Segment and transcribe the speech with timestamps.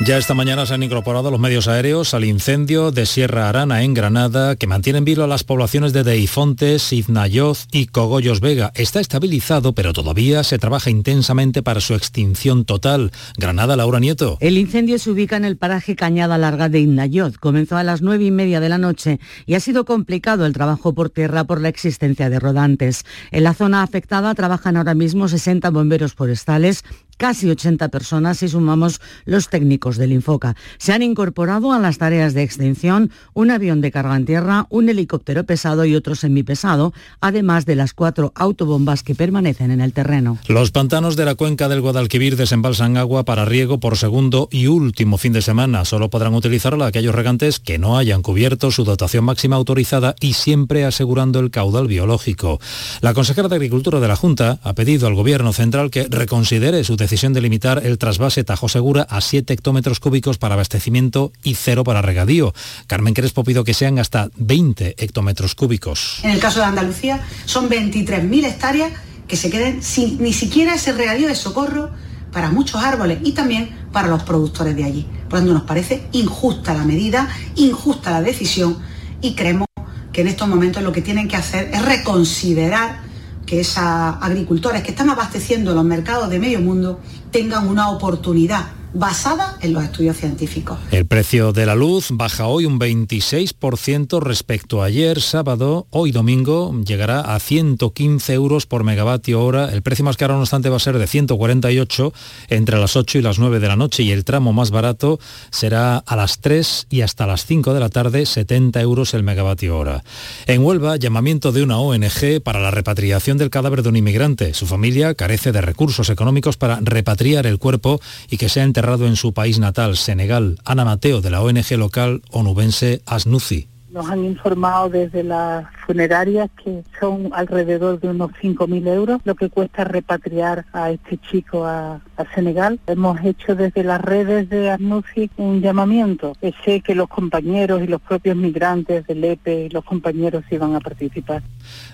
[0.00, 3.94] Ya esta mañana se han incorporado los medios aéreos al incendio de Sierra Arana en
[3.94, 8.72] Granada, que mantiene en vilo a las poblaciones de Deifontes, Iznayoz y Cogollos Vega.
[8.74, 13.12] Está estabilizado, pero todavía se trabaja intensamente para su extinción total.
[13.38, 14.36] Granada, Laura Nieto.
[14.40, 17.38] El incendio se ubica en el paraje Cañada Larga de Iznayoz.
[17.38, 20.92] Comenzó a las nueve y media de la noche y ha sido complicado el trabajo
[20.92, 23.04] por tierra por la existencia de rodantes.
[23.30, 26.82] En la zona afectada trabajan ahora mismo 60 bomberos forestales
[27.16, 30.56] casi 80 personas si sumamos los técnicos del Infoca.
[30.78, 34.88] Se han incorporado a las tareas de extinción un avión de carga en tierra, un
[34.88, 40.38] helicóptero pesado y otro semipesado, además de las cuatro autobombas que permanecen en el terreno.
[40.48, 45.18] Los pantanos de la cuenca del Guadalquivir desembalsan agua para riego por segundo y último
[45.18, 45.84] fin de semana.
[45.84, 50.84] Solo podrán utilizarla aquellos regantes que no hayan cubierto su dotación máxima autorizada y siempre
[50.84, 52.60] asegurando el caudal biológico.
[53.00, 56.96] La consejera de Agricultura de la Junta ha pedido al Gobierno central que reconsidere su
[57.04, 61.84] decisión de limitar el trasvase Tajo Segura a 7 hectómetros cúbicos para abastecimiento y cero
[61.84, 62.54] para regadío.
[62.86, 66.20] Carmen Crespo pido que sean hasta 20 hectómetros cúbicos.
[66.22, 68.92] En el caso de Andalucía son 23.000 hectáreas
[69.28, 71.90] que se queden sin ni siquiera ese regadío de socorro
[72.32, 75.06] para muchos árboles y también para los productores de allí.
[75.28, 78.78] Por lo tanto, nos parece injusta la medida, injusta la decisión
[79.20, 79.68] y creemos
[80.10, 83.02] que en estos momentos lo que tienen que hacer es reconsiderar
[83.44, 87.00] que esos agricultores que están abasteciendo los mercados de medio mundo
[87.30, 90.78] tengan una oportunidad basada en los estudios científicos.
[90.92, 95.88] El precio de la luz baja hoy un 26% respecto a ayer sábado.
[95.90, 99.72] Hoy domingo llegará a 115 euros por megavatio hora.
[99.72, 102.12] El precio más caro, no obstante, va a ser de 148
[102.48, 105.18] entre las 8 y las 9 de la noche y el tramo más barato
[105.50, 109.76] será a las 3 y hasta las 5 de la tarde 70 euros el megavatio
[109.76, 110.04] hora.
[110.46, 114.54] En Huelva, llamamiento de una ONG para la repatriación del cadáver de un inmigrante.
[114.54, 119.16] Su familia carece de recursos económicos para repatriar el cuerpo y que sea enterrado en
[119.16, 120.58] su país natal, Senegal.
[120.64, 123.73] Ana Mateo, de la ONG local onubense Asnuci.
[123.94, 129.50] Nos han informado desde las funerarias que son alrededor de unos 5.000 euros lo que
[129.50, 132.00] cuesta repatriar a este chico a,
[132.34, 132.80] Senegal.
[132.86, 136.32] Hemos hecho desde las redes de Arnuci un llamamiento.
[136.64, 140.80] Sé que los compañeros y los propios migrantes del EPE y los compañeros iban a
[140.80, 141.42] participar.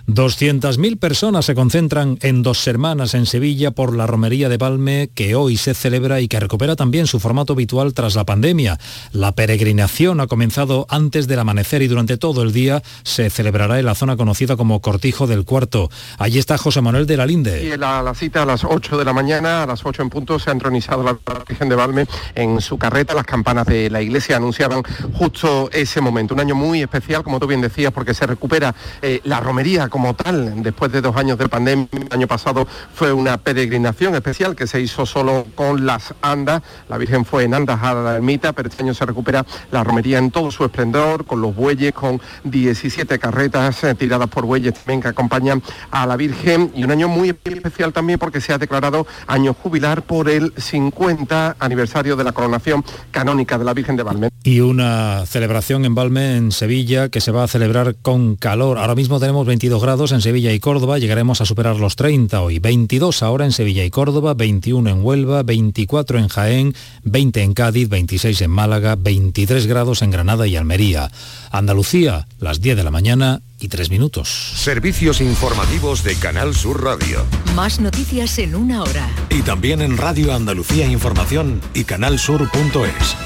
[0.06, 5.34] 200.000 personas se concentran en Dos Hermanas en Sevilla por la romería de Balme que
[5.34, 8.78] hoy se celebra y que recupera también su formato habitual tras la pandemia.
[9.12, 13.84] La peregrinación ha comenzado antes del amanecer y durante todo el día se celebrará en
[13.84, 15.90] la zona conocida como Cortijo del Cuarto.
[16.18, 17.76] Allí está José Manuel de la Linde.
[17.76, 20.52] La, cita a las 8 de la mañana, a las 8 en punto, se ha
[20.52, 23.14] entronizado la Virgen de Balme en su carreta.
[23.14, 26.34] Las campanas de la iglesia anunciaban justo ese momento.
[26.34, 30.14] Un año muy especial, como tú bien decías, porque se recupera eh, la romería como
[30.14, 30.62] tal.
[30.62, 34.80] Después de dos años de pandemia, el año pasado fue una peregrinación especial que se
[34.80, 36.62] hizo solo con las andas.
[36.88, 40.18] La Virgen fue en andas a la ermita, pero este año se recupera la romería
[40.18, 45.00] en todo su esplendor, con los bueyes, con 17 carretas eh, tiradas por bueyes también
[45.00, 46.70] que acompañan a la Virgen.
[46.74, 51.56] Y un año muy especial también porque se ha declarado año jubilar por el 50
[51.58, 54.28] aniversario de la coronación canónica de la Virgen de Valme.
[54.44, 58.78] Y una celebración en Valme, en Sevilla, que se va a celebrar con calor.
[58.78, 62.58] Ahora mismo tenemos 22 grados en Sevilla y Córdoba, llegaremos a superar los 30 hoy.
[62.58, 66.74] 22 ahora en Sevilla y Córdoba, 21 en Huelva, 24 en Jaén,
[67.04, 71.10] 20 en Cádiz, 26 en Málaga, 23 grados en Granada y Almería.
[71.50, 74.52] Andalucía, las 10 de la mañana y 3 minutos.
[74.54, 77.24] Servicios informativos de Canal Sur Radio.
[77.56, 79.08] Más noticias en una hora.
[79.28, 83.16] Y también en Radio Andalucía Información y canalsur.es.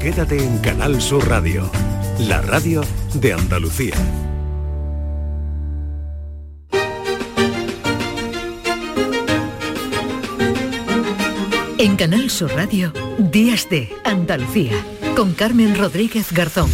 [0.00, 1.70] Quédate en Canal Sur Radio,
[2.20, 2.82] la radio
[3.14, 3.94] de Andalucía.
[11.78, 14.72] En Canal Sur Radio, Días de Andalucía,
[15.16, 16.70] con Carmen Rodríguez Garzón.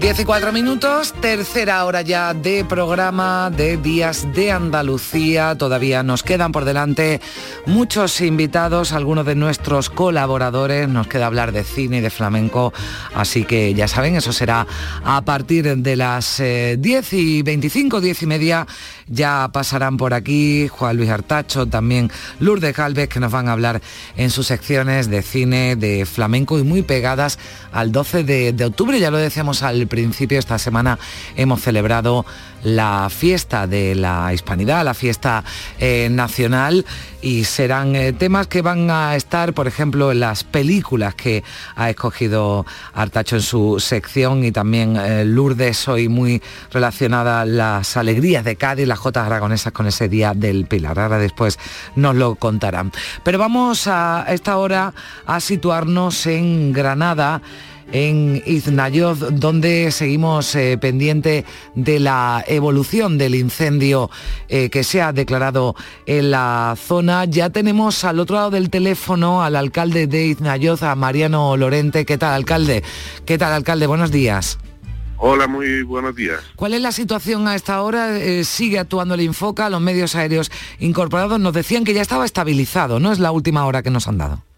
[0.00, 5.58] 10 y 4 minutos, tercera hora ya de programa de Días de Andalucía.
[5.58, 7.20] Todavía nos quedan por delante
[7.66, 10.88] muchos invitados, algunos de nuestros colaboradores.
[10.88, 12.72] Nos queda hablar de cine y de flamenco,
[13.14, 14.66] así que ya saben, eso será
[15.04, 18.66] a partir de las 10 eh, y 25, 10 y media.
[19.12, 23.82] Ya pasarán por aquí Juan Luis Artacho, también Lourdes Galvez, que nos van a hablar
[24.16, 27.36] en sus secciones de cine, de flamenco y muy pegadas
[27.72, 29.00] al 12 de, de octubre.
[29.00, 30.38] Ya lo decíamos al principio.
[30.38, 31.00] Esta semana
[31.34, 32.24] hemos celebrado
[32.62, 35.44] la fiesta de la hispanidad, la fiesta
[35.78, 36.84] eh, nacional
[37.22, 41.44] y serán eh, temas que van a estar, por ejemplo, en las películas que
[41.76, 42.64] ha escogido
[42.94, 48.86] Artacho en su sección y también eh, Lourdes hoy muy relacionada las alegrías de Cádiz,
[48.86, 50.98] las Jotas Aragonesas con ese día del Pilar.
[50.98, 51.58] Ahora después
[51.96, 52.92] nos lo contarán.
[53.22, 54.92] Pero vamos a esta hora
[55.26, 57.42] a situarnos en Granada
[57.92, 61.44] en Iznayoz, donde seguimos eh, pendiente
[61.74, 64.10] de la evolución del incendio
[64.48, 65.74] eh, que se ha declarado
[66.06, 67.24] en la zona.
[67.24, 72.04] Ya tenemos al otro lado del teléfono al alcalde de Iznayoz, a Mariano Lorente.
[72.04, 72.82] ¿Qué tal, alcalde?
[73.24, 73.86] ¿Qué tal, alcalde?
[73.86, 74.58] Buenos días.
[75.22, 76.40] Hola, muy buenos días.
[76.56, 78.18] ¿Cuál es la situación a esta hora?
[78.18, 79.68] Eh, ¿Sigue actuando el Infoca?
[79.68, 83.12] Los medios aéreos incorporados nos decían que ya estaba estabilizado, ¿no?
[83.12, 84.49] Es la última hora que nos han dado.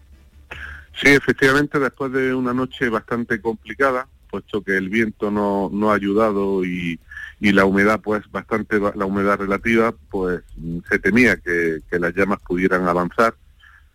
[0.95, 5.95] Sí, efectivamente, después de una noche bastante complicada, puesto que el viento no, no ha
[5.95, 6.99] ayudado y,
[7.39, 10.41] y la humedad, pues bastante, la humedad relativa, pues
[10.89, 13.35] se temía que, que las llamas pudieran avanzar,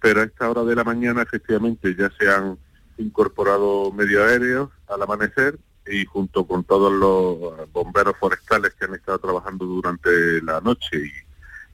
[0.00, 2.59] pero a esta hora de la mañana efectivamente ya se han
[2.99, 5.59] incorporado medios aéreos al amanecer
[5.91, 10.99] y junto con todos los bomberos forestales que han estado trabajando durante la noche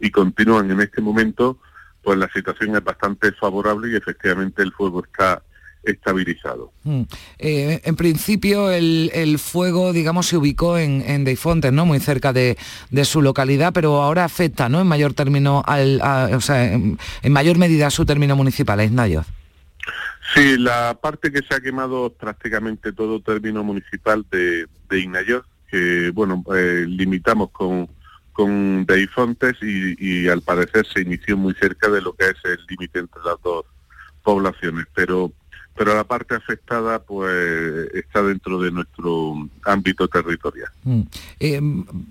[0.01, 1.59] y, y continúan en este momento,
[2.05, 5.43] pues la situación es bastante favorable y efectivamente el fuego está
[5.85, 6.73] estabilizado.
[6.85, 7.03] Mm.
[7.39, 11.87] Eh, en principio el, fuego, digamos, se ubicó en, en Deifontes, ¿no?
[11.87, 12.57] Muy cerca de,
[13.05, 14.81] su localidad, pero ahora afecta, ¿no?
[14.81, 16.01] En mayor término, al,
[16.35, 16.99] o sea, en,
[17.29, 19.27] mayor medida a su término municipal, a Isnayoz.
[20.35, 26.43] Sí, la parte que se ha quemado prácticamente todo término municipal de, de que bueno,
[26.55, 27.89] eh, limitamos con
[28.35, 32.59] con Deifontes y, y al parecer se inició muy cerca de lo que es el
[32.69, 33.65] límite entre las dos
[34.23, 35.33] poblaciones, pero
[35.77, 40.69] pero la parte afectada pues está dentro de nuestro ámbito territorial.
[40.85, 41.01] Mm.
[41.41, 41.61] Eh,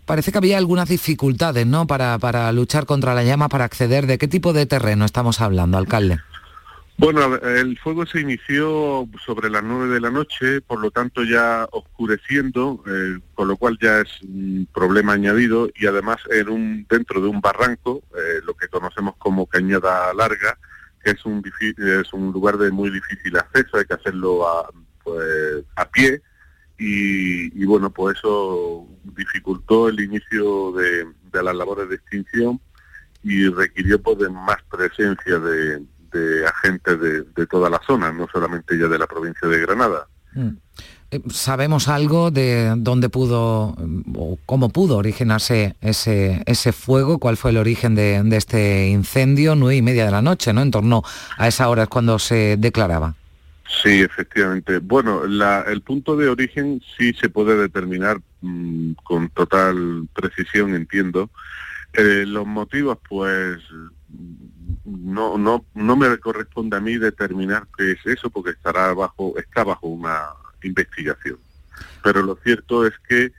[0.05, 1.87] parece que había algunas dificultades, ¿no?
[1.87, 4.05] Para, para luchar contra la llama, para acceder.
[4.05, 6.19] ¿De qué tipo de terreno estamos hablando, alcalde?
[6.97, 11.67] Bueno, el fuego se inició sobre las nueve de la noche, por lo tanto ya
[11.71, 17.19] oscureciendo, eh, con lo cual ya es un problema añadido y además en un, dentro
[17.19, 20.57] de un barranco, eh, lo que conocemos como Cañada Larga,
[21.03, 24.69] que es un, es un lugar de muy difícil acceso, hay que hacerlo a,
[25.03, 26.21] pues, a pie
[26.77, 31.05] y, bueno, pues eso dificultó el inicio de,
[31.41, 32.59] las labores de extinción
[33.23, 35.81] y requirió pues de más presencia de,
[36.13, 40.07] de agentes de, toda la zona, no solamente ya de la provincia de Granada.
[40.33, 40.49] Mm.
[41.11, 43.75] Eh, ¿Sabemos algo de dónde pudo
[44.15, 47.19] o cómo pudo originarse ese, ese fuego?
[47.19, 49.55] ¿Cuál fue el origen de, este incendio?
[49.55, 50.61] Nueve y media de la noche, ¿no?
[50.61, 51.03] En torno
[51.37, 53.15] a esa hora es cuando se declaraba.
[53.81, 54.79] Sí, efectivamente.
[54.79, 61.29] Bueno, el punto de origen sí se puede determinar mm, con total precisión, entiendo.
[61.93, 63.59] Eh, los motivos, pues,
[64.85, 69.63] no, no, no me corresponde a mí determinar qué es eso porque estará bajo, está
[69.63, 70.27] bajo una
[70.63, 71.37] investigación.
[72.03, 73.31] Pero lo cierto es que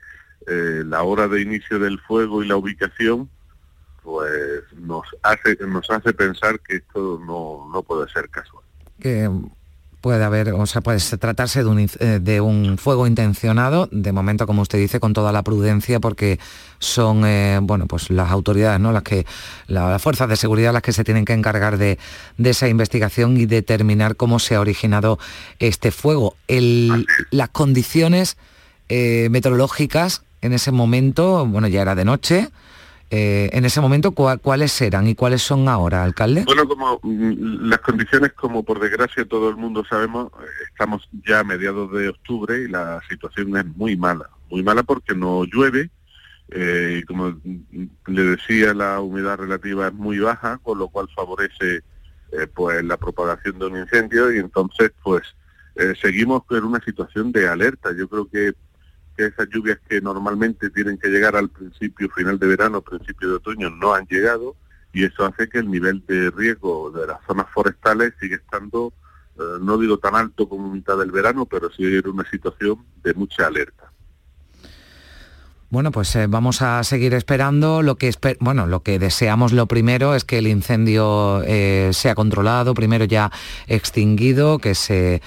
[0.47, 3.29] eh, la hora de inicio del fuego y la ubicación
[4.03, 8.63] pues nos hace, nos hace pensar que esto no, no puede ser casual
[10.05, 14.47] puede haber, o sea, puede tratarse de un, eh, de un, fuego intencionado, de momento,
[14.47, 16.39] como usted dice, con toda la prudencia, porque
[16.79, 18.93] son, eh, bueno, pues las autoridades, ¿no?
[18.93, 19.25] Las que,
[19.67, 21.99] las fuerzas de seguridad las que se tienen que encargar de,
[22.37, 25.19] esa investigación y determinar cómo se ha originado
[25.59, 26.37] este fuego.
[26.49, 28.37] las condiciones
[28.91, 32.51] eh, meteorológicas en ese momento, bueno, ya era de noche,
[33.17, 36.43] eh, en ese momento, ¿cuáles eran y cuáles son ahora, alcalde?
[36.47, 41.39] Bueno, como mm, las condiciones, como por desgracia todo el mundo sabemos, eh, estamos ya
[41.39, 44.31] a mediados de octubre y la situación es muy mala.
[44.51, 45.91] Muy mala porque no llueve,
[46.51, 47.41] eh, y como
[48.09, 51.83] le decía, la humedad relativa es muy baja, con lo cual favorece
[52.53, 55.23] pues la propagación de un incendio y entonces pues
[56.03, 57.91] seguimos en una situación de alerta.
[57.97, 58.55] Yo creo que
[59.17, 63.35] que esas lluvias que normalmente tienen que llegar al principio, final de verano, principio de
[63.35, 64.57] otoño, no han llegado
[64.95, 68.93] y eso hace que el nivel de riesgo de las zonas forestales sigue estando,
[69.37, 73.13] eh, no digo tan alto como mitad del verano, pero sí en una situación de
[73.13, 73.91] mucha alerta.
[75.71, 77.83] Bueno, pues eh, vamos a seguir esperando.
[77.83, 82.75] Lo que, bueno, lo que deseamos lo primero es que el incendio eh, sea controlado,
[82.75, 83.33] primero ya
[83.67, 85.21] extinguido, que se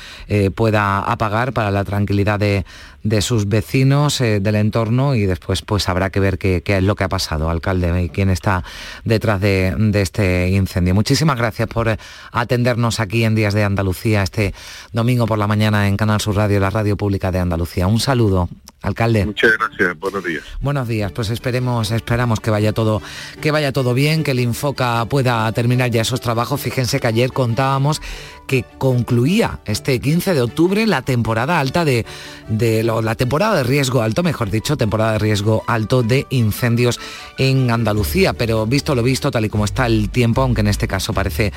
[0.56, 2.63] pueda apagar para la tranquilidad de,
[3.07, 6.95] de sus vecinos eh, del entorno y después pues habrá que ver qué, es lo
[6.95, 8.63] que ha pasado, alcalde, y quién está
[9.05, 10.93] detrás de, de este incendio.
[10.93, 11.97] Muchísimas gracias por eh,
[12.31, 14.53] atendernos aquí en Días de Andalucía este
[14.91, 17.87] domingo por la mañana en Canal Sur Radio, la radio pública de Andalucía.
[17.87, 18.49] Un saludo.
[18.83, 19.25] Alcalde.
[19.25, 20.43] Muchas gracias, buenos días.
[20.61, 23.01] Buenos días, pues esperemos, esperamos que vaya todo,
[23.41, 26.61] que vaya todo bien, que el Infoca pueda terminar ya esos trabajos.
[26.61, 28.01] Fíjense que ayer contábamos
[28.47, 32.05] que concluía este 15 de octubre la temporada alta de,
[32.47, 36.99] de la temporada de riesgo alto, mejor dicho, temporada de riesgo alto de incendios
[37.37, 38.33] en Andalucía.
[38.33, 41.51] Pero visto lo visto, tal y como está el tiempo, aunque en este caso parece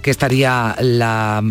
[0.00, 1.42] que estaría la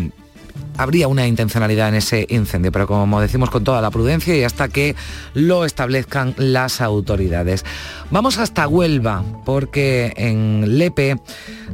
[0.78, 4.68] habría una intencionalidad en ese incendio, pero como decimos con toda la prudencia y hasta
[4.68, 4.96] que
[5.34, 7.66] lo establezcan las autoridades.
[8.12, 11.18] Vamos hasta Huelva, porque en Lepe,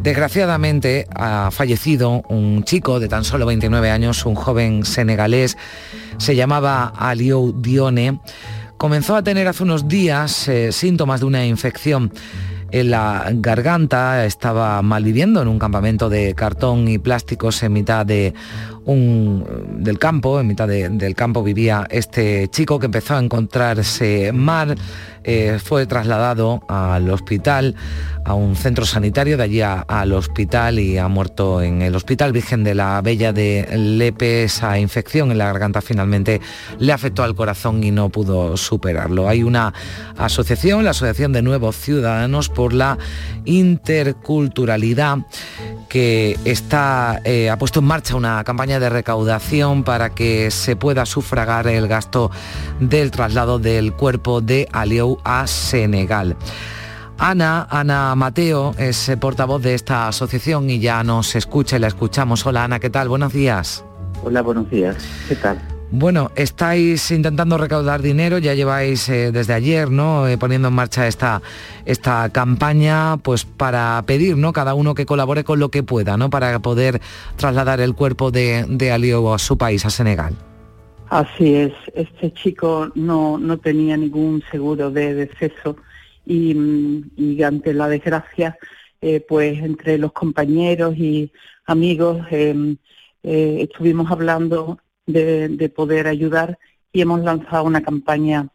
[0.01, 5.57] desgraciadamente, ha fallecido un chico de tan solo 29 años, un joven senegalés,
[6.17, 8.19] se llamaba Aliou Dione,
[8.77, 12.11] comenzó a tener hace unos días eh, síntomas de una infección
[12.71, 18.33] en la garganta, estaba malviviendo en un campamento de cartón y plásticos en mitad de
[18.85, 19.45] un,
[19.77, 24.75] del campo, en mitad del campo vivía este chico que empezó a encontrarse mal,
[25.23, 27.75] eh, fue trasladado al hospital,
[28.25, 32.63] a un centro sanitario, de allí al hospital y ha muerto en el Hospital Virgen
[32.63, 34.43] de la Bella de Lepe.
[34.43, 36.41] Esa infección en la garganta finalmente
[36.79, 39.27] le afectó al corazón y no pudo superarlo.
[39.27, 39.73] Hay una
[40.17, 42.97] asociación, la Asociación de Nuevos Ciudadanos por la
[43.45, 45.19] Interculturalidad,
[45.89, 51.05] que está, eh, ha puesto en marcha una campaña de recaudación para que se pueda
[51.05, 52.31] sufragar el gasto
[52.79, 56.35] del traslado del cuerpo de Aliou a Senegal.
[57.17, 61.87] Ana, Ana Mateo es eh, portavoz de esta asociación y ya nos escucha y la
[61.87, 62.43] escuchamos.
[62.47, 63.09] Hola Ana, ¿qué tal?
[63.09, 63.85] Buenos días.
[64.23, 64.97] Hola, buenos días.
[65.27, 65.61] ¿Qué tal?
[65.91, 70.25] Bueno, estáis intentando recaudar dinero, ya lleváis eh, desde ayer, ¿no?
[70.25, 71.41] Eh, poniendo en marcha esta,
[71.85, 74.53] esta campaña, pues para pedir, ¿no?
[74.53, 76.29] Cada uno que colabore con lo que pueda, ¿no?
[76.29, 77.01] Para poder
[77.35, 80.33] trasladar el cuerpo de, de Alio a su país, a Senegal.
[81.11, 85.75] Así es, este chico no, no tenía ningún seguro de deceso
[86.25, 86.55] y,
[87.17, 88.57] y ante la desgracia,
[89.01, 91.29] eh, pues entre los compañeros y
[91.65, 92.77] amigos em,
[93.23, 96.57] estuvimos hablando de, poder ayudar
[96.93, 98.47] y hemos lanzado una campaña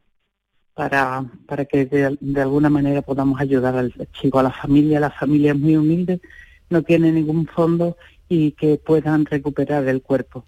[0.72, 4.98] para, para que de, alguna manera podamos ayudar al chico, a la familia.
[4.98, 6.22] La familia es muy humilde,
[6.70, 7.98] no tiene ningún fondo
[8.30, 10.46] y que puedan recuperar el cuerpo.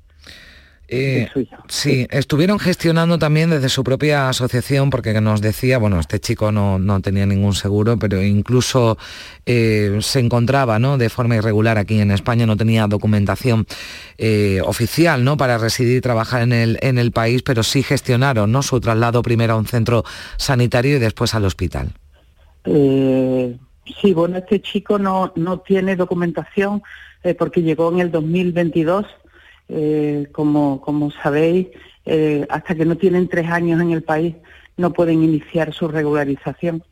[0.91, 1.29] Eh,
[1.69, 7.01] sí, estuvieron gestionando también desde su propia asociación, porque nos decía, bueno, este chico no,
[7.03, 8.97] tenía ningún seguro, pero incluso
[9.45, 10.97] eh, se encontraba ¿no?
[10.97, 13.67] de forma irregular aquí en España, no tenía documentación
[14.17, 15.37] eh, oficial ¿no?
[15.37, 18.63] para residir y trabajar en el, en el país, pero sí gestionaron ¿no?
[18.63, 20.05] su traslado primero a un centro
[20.39, 21.93] sanitario y después al hospital.
[22.65, 26.83] sí, bueno, este chico no, no tiene documentación
[27.39, 29.05] porque llegó en el 2022
[29.69, 31.69] eh, como, como sabéis,
[32.07, 34.35] eh, hasta que no tienen tres años en el país
[34.79, 36.83] no pueden iniciar su regularización.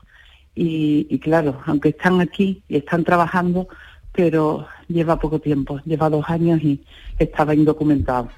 [0.54, 3.68] Y, claro, aunque están aquí y están trabajando,
[4.12, 6.83] pero lleva poco tiempo, lleva dos años y
[7.18, 8.30] estaba indocumentado.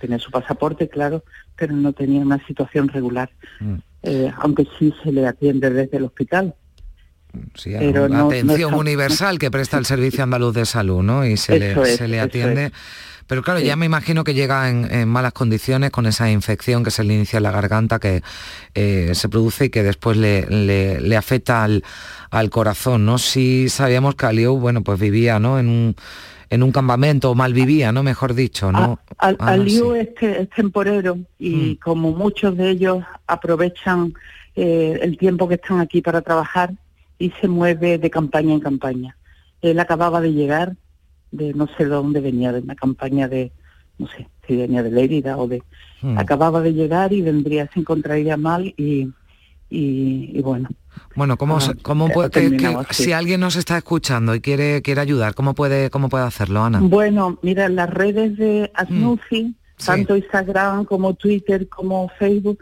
[0.00, 1.24] Tenía su pasaporte, claro,
[1.56, 3.30] pero no tenía una situación regular,
[3.60, 3.74] mm.
[4.02, 6.54] eh, aunque sí se le atiende desde el hospital.
[7.54, 11.26] Sí, pero una atención universal que presta el Servicio Andaluz de Salud, ¿no?
[11.26, 12.72] Y se, le, se le atiende.
[13.28, 17.04] Pero claro, ya me imagino que llega en, malas condiciones con esa infección que se
[17.04, 18.22] le inicia en la garganta, que
[18.74, 23.18] eh, se produce y que después le, afecta al, corazón, ¿no?
[23.18, 25.58] Si sabíamos que Aliou, bueno, pues vivía, ¿no?
[25.58, 25.96] En un,
[26.48, 28.02] en un campamento, o mal vivía, ¿no?
[28.02, 28.98] Mejor dicho, ¿no?
[29.18, 30.08] Aliou es,
[30.56, 31.76] temporero y mm.
[31.84, 34.14] como muchos de ellos aprovechan
[34.56, 36.72] eh, el tiempo que están aquí para trabajar
[37.18, 39.16] y se mueve de campaña en campaña.
[39.60, 40.76] Él acababa de llegar,
[41.30, 43.52] de no sé de dónde venía, de una campaña de,
[43.98, 45.62] no sé, si venía de Lérida o de...
[46.00, 46.16] Hmm.
[46.16, 49.10] Acababa de llegar y vendría, se encontraría mal y,
[49.68, 50.68] y, bueno.
[51.16, 52.30] Bueno, ¿cómo, ah, cómo puede,
[52.90, 56.80] si alguien nos está escuchando y quiere, quiere ayudar, ¿cómo puede, ¿cómo puede hacerlo, Ana?
[56.80, 58.80] Bueno, mira, las redes de hmm.
[58.80, 59.54] Asnufi,
[59.84, 62.58] tanto Instagram como Twitter como Facebook,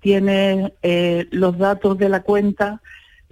[0.00, 2.82] tiene eh, los datos de la cuenta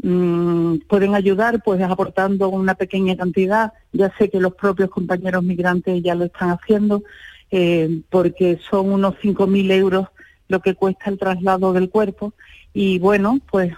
[0.02, 3.73] Mm, pueden ayudar pues aportando una pequeña cantidad.
[3.92, 7.04] Ya sé que los propios compañeros migrantes ya lo están haciendo
[7.50, 10.09] eh, porque son unos 5.000 euros
[10.49, 12.35] lo que cuesta el traslado del cuerpo
[12.75, 13.73] y bueno, pues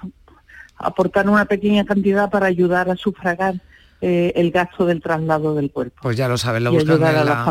[0.76, 3.60] aportar una pequeña cantidad para ayudar a sufragar
[4.06, 5.96] eh, el gasto del traslado del cuerpo.
[6.02, 7.00] Pues ya lo saben, lo buscan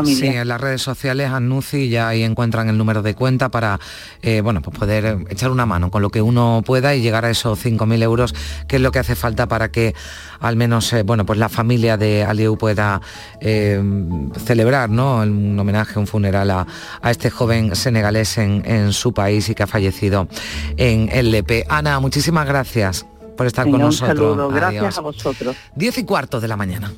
[0.06, 3.80] en, las redes sociales, Anunci, ya ahí encuentran el número de cuenta para
[4.22, 7.30] eh, bueno, pues poder echar una mano con lo que uno pueda y llegar a
[7.30, 8.36] esos 5.000 euros,
[8.68, 9.96] que es lo que hace falta para que
[10.38, 13.00] al menos eh, bueno, pues la familia de Alieu pueda
[13.40, 15.22] celebrar ¿no?
[15.22, 16.66] un homenaje, un funeral a,
[17.10, 20.28] este joven senegalés en, su país y que ha fallecido
[20.76, 21.66] en el Lepe.
[21.68, 24.52] Ana, muchísimas gracias por estar con nosotros.
[24.52, 25.56] Gracias a vosotros.
[25.74, 26.92] Diez y cuarto de la mañana.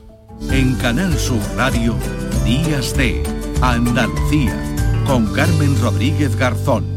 [0.50, 1.95] En Canal Sur Radio,
[2.45, 3.23] Días de
[3.62, 4.55] Andalucía,
[5.07, 6.97] con Carmen Rodríguez Garzón.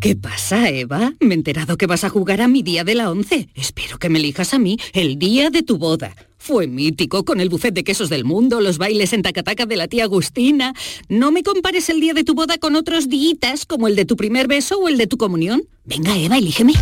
[0.00, 1.12] ¿Qué pasa, Eva?
[1.20, 3.48] Me he enterado que vas a jugar a mi día de la once.
[3.54, 6.12] Espero que me elijas a mí el día de tu boda.
[6.38, 9.86] Fue mítico, con el buffet de quesos del mundo, los bailes en tacataca de la
[9.86, 10.74] tía Agustina.
[11.08, 14.16] No me compares el día de tu boda con otros días como el de tu
[14.16, 15.62] primer beso o el de tu comunión.
[15.84, 16.72] Venga, Eva, elígeme.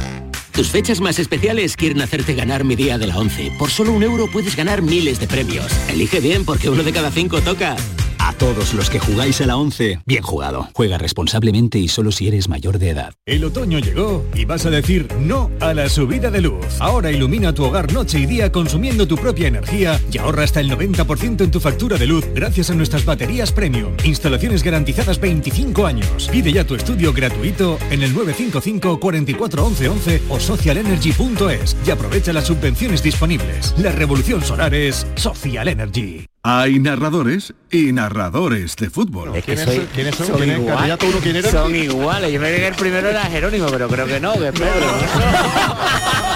[0.53, 3.53] Tus fechas más especiales quieren hacerte ganar mi día de la 11.
[3.59, 5.67] Por solo un euro puedes ganar miles de premios.
[5.89, 7.77] Elige bien porque uno de cada cinco toca.
[8.23, 10.69] A todos los que jugáis a la 11, bien jugado.
[10.75, 13.15] Juega responsablemente y solo si eres mayor de edad.
[13.27, 16.67] El otoño llegó y vas a decir no a la subida de luz.
[16.81, 20.71] Ahora ilumina tu hogar noche y día consumiendo tu propia energía y ahorra hasta el
[20.71, 23.95] 90% en tu factura de luz gracias a nuestras baterías premium.
[24.05, 26.29] Instalaciones garantizadas 25 años.
[26.31, 32.33] Pide ya tu estudio gratuito en el 955 44 11 11 o socialenergy.es y aprovecha
[32.33, 33.75] las subvenciones disponibles.
[33.79, 36.30] La revolución solar es Social Energy.
[36.43, 39.37] Hay narradores y narradores de fútbol.
[39.37, 40.27] Es que soy, ¿Quiénes son?
[40.27, 41.51] Son, ¿Quién igual, uno, ¿quién era?
[41.51, 42.33] son iguales.
[42.33, 44.87] Yo me que el primero era Jerónimo, pero creo que no, que Pedro.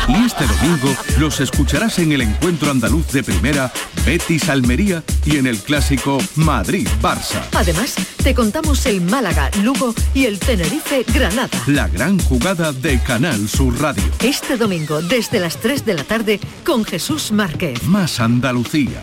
[0.08, 3.72] y este domingo los escucharás en el encuentro andaluz de primera
[4.04, 7.40] Betis Almería y en el clásico Madrid Barça.
[7.54, 11.58] Además, te contamos el Málaga, Lugo y el Tenerife Granada.
[11.66, 14.04] La gran jugada de Canal Sur Radio.
[14.22, 17.82] Este domingo desde las 3 de la tarde con Jesús Márquez.
[17.84, 19.02] Más Andalucía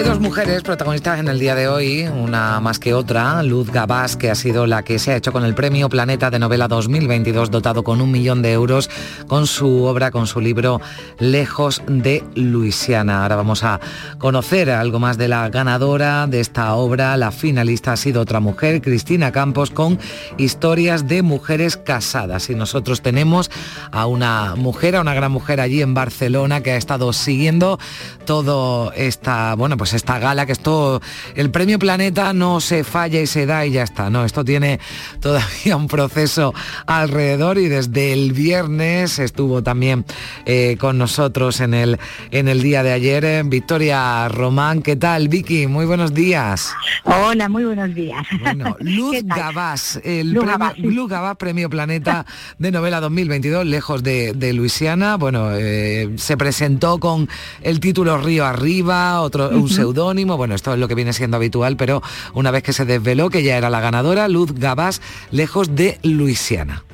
[0.00, 4.16] Hay dos mujeres protagonistas en el día de hoy, una más que otra, Luz Gabás,
[4.16, 7.50] que ha sido la que se ha hecho con el Premio Planeta de Novela 2022,
[7.50, 8.88] dotado con un millón de euros,
[9.26, 10.80] con su obra, con su libro
[11.18, 13.24] Lejos de Luisiana.
[13.24, 13.78] Ahora vamos a
[14.16, 17.18] conocer algo más de la ganadora de esta obra.
[17.18, 19.98] La finalista ha sido otra mujer, Cristina Campos, con
[20.38, 22.48] historias de mujeres casadas.
[22.48, 23.50] Y nosotros tenemos
[23.92, 27.78] a una mujer, a una gran mujer allí en Barcelona, que ha estado siguiendo
[28.24, 31.00] todo esta, bueno, pues esta gala, que esto,
[31.34, 34.80] el premio Planeta no se falla y se da y ya está, no, esto tiene
[35.20, 36.54] todavía un proceso
[36.86, 40.04] alrededor y desde el viernes estuvo también
[40.46, 41.98] eh, con nosotros en el,
[42.30, 45.66] en el día de ayer eh, Victoria Román, ¿qué tal Vicky?
[45.66, 46.72] Muy buenos días.
[47.04, 48.26] Hola, muy buenos días.
[48.40, 52.26] Bueno, Luz Gabás, el premio, Gabás, Premio Planeta
[52.58, 57.28] de Novela 2022, lejos de, Luisiana, bueno, eh, se presentó con
[57.62, 62.02] el título Río Arriba, otro, seudónimo, bueno, esto es lo que viene siendo habitual, pero
[62.34, 66.84] una vez que se desveló que ya era la ganadora, Luz Gabás, lejos de Luisiana.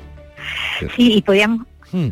[0.95, 1.65] Sí, y podíamos...
[1.91, 2.09] Hmm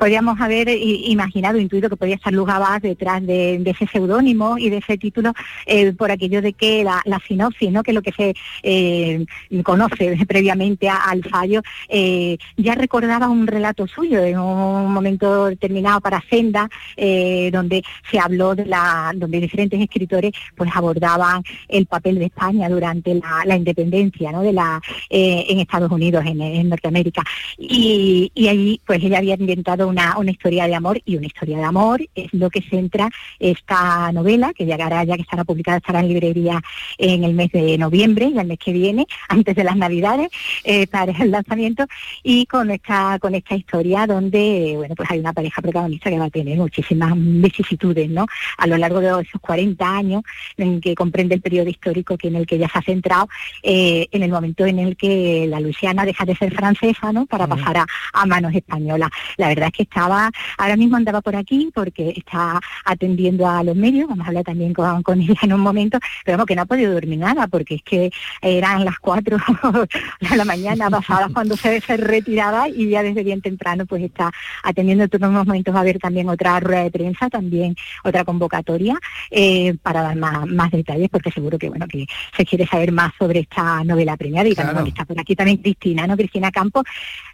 [0.00, 2.48] podríamos haber imaginado, intuido que podía estar Luz
[2.80, 5.34] detrás de, ese seudónimo y de ese título
[5.66, 7.82] eh, por aquello de que la, sinopsis, ¿no?
[7.82, 9.26] que es lo que se eh,
[9.62, 11.60] conoce previamente al fallo,
[11.90, 18.54] eh, ya recordaba un relato suyo en un momento determinado para Senda, donde se habló
[18.54, 24.40] de la, donde diferentes escritores pues abordaban el papel de España durante la, independencia ¿no?
[24.40, 27.22] de la en Estados Unidos, en, Norteamérica.
[27.58, 31.64] Y, y ahí pues ella había inventado una, historia de amor y una historia de
[31.64, 36.08] amor es lo que centra esta novela, que llegará ya que estará publicada, estará en
[36.08, 36.62] librería
[36.98, 40.28] en el mes de noviembre, y el mes que viene, antes de las navidades,
[40.64, 41.86] eh, para el lanzamiento,
[42.22, 46.26] y con esta, con esta historia donde bueno pues hay una pareja protagonista que va
[46.26, 48.26] a tener muchísimas vicisitudes ¿no?
[48.56, 50.22] a lo largo de esos 40 años
[50.56, 53.28] en que comprende el periodo histórico que en el que ya se ha centrado
[53.62, 57.26] eh, en el momento en el que la Luisiana deja de ser francesa ¿no?
[57.26, 59.10] para pasar a, a manos españolas.
[59.36, 63.62] La verdad es que que estaba, ahora mismo andaba por aquí porque está atendiendo a
[63.62, 66.54] los medios, vamos a hablar también con, con ella en un momento, pero vamos, que
[66.54, 68.10] no ha podido dormir nada porque es que
[68.42, 69.38] eran las 4
[70.20, 74.30] de la mañana pasadas cuando se, se retiraba y ya desde bien temprano pues está
[74.62, 78.98] atendiendo todos unos momentos va a haber también otra rueda de prensa, también otra convocatoria
[79.30, 83.12] eh, para dar más, más detalles porque seguro que bueno que se quiere saber más
[83.18, 86.16] sobre esta novela premiada y también está por aquí también Cristina, ¿no?
[86.16, 86.84] Cristina Campos,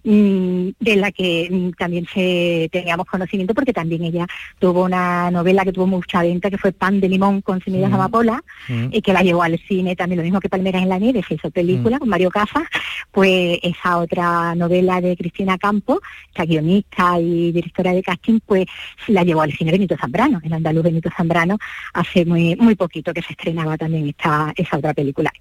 [0.05, 2.36] mm, de la que mm, también se
[2.71, 4.27] teníamos conocimiento porque también ella
[4.59, 7.97] tuvo una novela que tuvo mucha venta que fue Pan de Limón con semillas de
[7.97, 11.25] amapola y que la llevó al cine también lo mismo que Palmeras en la nieve,
[11.27, 12.65] se hizo película con Mario Casas,
[13.11, 18.67] pues esa otra novela de Cristina Campos, esta guionista y directora de casting, pues
[19.09, 21.59] la llevó al cine Benito Zambrano, el andaluz Benito Zambrano,
[21.93, 25.33] hace muy muy poquito que se estrenaba también esta esa otra película.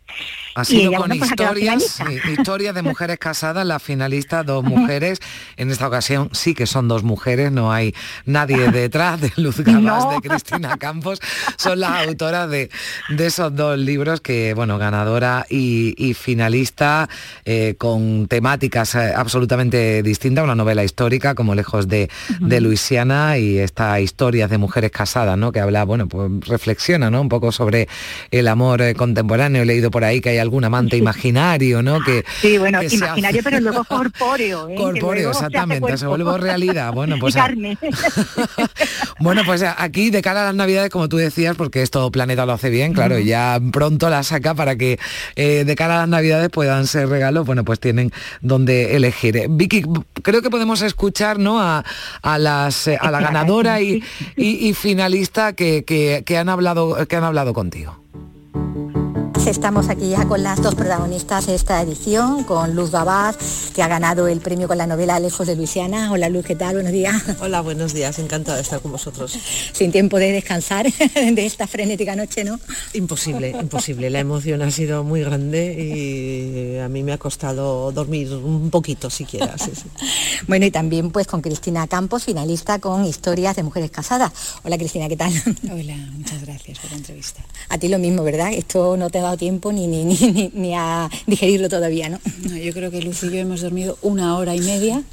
[0.56, 3.80] Ha Y sido ella, con bueno, pues, ha historias, sí, historias de mujeres casadas, la
[3.80, 5.20] finalista, dos mujeres.
[5.58, 7.94] En esta ocasión sí que son dos mujeres, no hay
[8.26, 10.12] nadie detrás de Luz Gabás, No.
[10.12, 11.20] de Cristina Campos.
[11.58, 12.70] Son las autoras de,
[13.10, 17.10] de esos dos libros que, bueno, ganadora y, y finalista
[17.46, 20.44] eh, con temáticas eh, absolutamente distintas.
[20.44, 25.52] Una novela histórica como Lejos de, de Luisiana y esta historias de mujeres casadas, ¿no?
[25.52, 27.22] Que habla, bueno, pues reflexiona, ¿no?
[27.22, 27.88] Un poco sobre
[28.32, 29.62] el amor eh, contemporáneo.
[29.62, 32.00] He leído por ahí que hay algún amante imaginario, ¿no?
[32.02, 34.70] Que, Sí, bueno, que se imaginario, pero luego corpóreo.
[34.70, 34.76] ¿eh?
[34.76, 36.26] Corpóreo, luego se exactamente, se, cuerpo.
[36.32, 36.52] vuelve
[36.92, 37.78] Bueno, pues y a- carne.
[39.20, 42.54] bueno, pues aquí de cara a las navidades, como tú decías, porque esto Planeta lo
[42.54, 45.00] hace bien, claro, ya pronto la saca para que
[45.36, 48.12] eh, de cara a las navidades puedan ser regalos, bueno, pues tienen
[48.42, 49.38] donde elegir.
[49.38, 49.84] Eh, Vicky,
[50.22, 51.60] creo que podemos escuchar ¿no?
[51.62, 51.84] a,
[52.22, 54.04] a las eh, a la ganadora y,
[54.36, 58.00] y- y finalista que, que- que han hablado que han hablado contigo.
[59.48, 63.38] Estamos aquí ya con las dos protagonistas de esta edición, con Luz Gabaz,
[63.76, 66.12] que ha ganado el premio con la novela Lejos de Luisiana.
[66.12, 66.74] Hola Luz, ¿qué tal?
[66.74, 67.22] Buenos días.
[67.40, 69.38] Hola, buenos días, encantada de estar con vosotros.
[69.72, 72.60] Sin tiempo de descansar de esta frenética noche, ¿no?
[72.94, 74.10] Imposible, imposible.
[74.10, 79.12] La emoción ha sido muy grande y a mí me ha costado dormir un poquito
[79.12, 79.58] siquiera.
[79.60, 79.84] Sí, sí.
[80.48, 84.32] Bueno, y también pues con Cristina Campos, finalista con Historias de Mujeres Casadas.
[84.64, 85.32] Hola Cristina, ¿qué tal?
[85.72, 87.44] Hola, muchas gracias por la entrevista.
[87.70, 88.52] A ti lo mismo, ¿verdad?
[88.54, 92.20] Esto no te ha tiempo ni, ni, ni, ni- ni a digerirlo todavía, ¿no?
[92.50, 95.04] No, yo creo que Luz y yo hemos dormido una hora y media.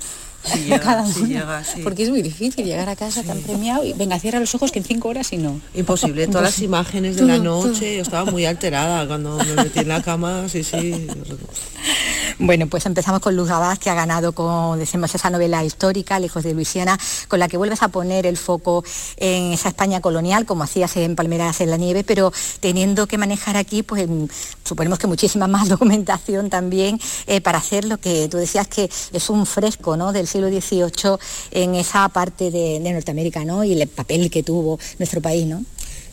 [0.44, 1.80] Sí llega, cada sí una, llega, sí.
[1.82, 4.78] Porque es muy difícil llegar a casa tan premiado y venga, cierra los ojos que
[4.78, 5.60] en cinco horas y no.
[5.74, 7.66] Imposible, todas las imágenes de la todo.
[7.66, 11.06] noche, yo estaba muy alterada cuando me metí en la cama, sí, sí.
[12.38, 16.42] Bueno, pues empezamos con Luz Gabás, que ha ganado con, decimos, esa novela histórica, Lejos
[16.42, 18.84] de Luisiana, con la que vuelves a poner el foco
[19.16, 23.56] en esa España colonial, como hacías en Palmeras en la Nieve, pero teniendo que manejar
[23.56, 24.08] aquí, pues
[24.64, 29.30] suponemos que muchísima más documentación también eh, para hacer lo que tú decías que es
[29.30, 30.12] un fresco ¿no?
[30.12, 31.16] del siglo XVIII
[31.52, 33.62] en esa parte de, Norteamérica, ¿no?
[33.64, 35.64] Y el papel que tuvo nuestro país, ¿no?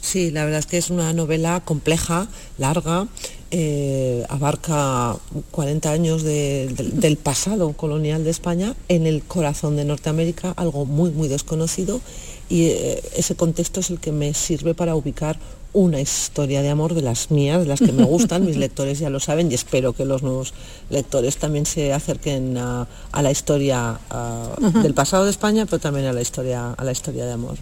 [0.02, 3.08] Sí, la verdad es que es una novela compleja, larga,
[3.52, 5.18] eh, abarca
[5.52, 10.86] 40 años de- del- del pasado colonial de España en el corazón de Norteamérica, algo
[10.86, 12.00] muy, muy desconocido,
[12.50, 15.38] y eh, ese contexto es el que me sirve para ubicar
[15.72, 19.10] una historia de amor de las mías, de las que me gustan, mis lectores ya
[19.10, 20.54] lo saben y espero que los nuevos
[20.90, 24.00] lectores también se acerquen a, a la historia
[24.82, 27.58] del pasado de España, pero también a la historia, a la historia de amor.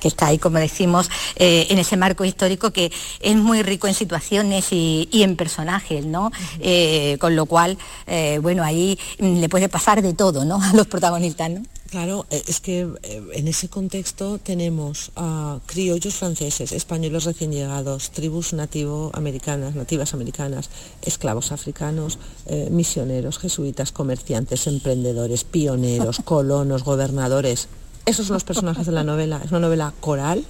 [0.00, 3.94] que está ahí, como decimos, eh, en ese marco histórico que es muy rico en
[3.94, 6.32] situaciones y, y en personajes, ¿no?
[6.58, 10.60] Eh, con lo cual, eh, bueno, ahí le puede pasar de todo, ¿no?
[10.62, 11.62] A los protagonistas, ¿no?
[11.90, 18.10] Claro, eh, es que eh, en ese contexto tenemos a criollos franceses, españoles recién llegados,
[18.10, 20.68] tribus nativo americanas, nativas americanas,
[21.02, 27.68] esclavos africanos, eh, misioneros, jesuitas, comerciantes, emprendedores, pioneros, colonos, gobernadores.
[28.04, 29.40] Esos son los personajes de la novela.
[29.44, 30.44] Es una novela coral.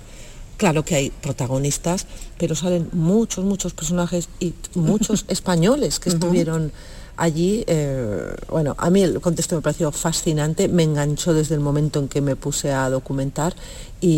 [0.57, 2.07] Claro que hay protagonistas,
[2.39, 6.73] pero salen muchos, muchos personajes y muchos españoles que estuvieron
[7.17, 7.65] allí.
[7.67, 12.09] eh, bueno, a mí el contexto me pareció fascinante, me enganchó desde el momento en
[12.09, 13.55] que me puse a documentar
[14.01, 14.09] y,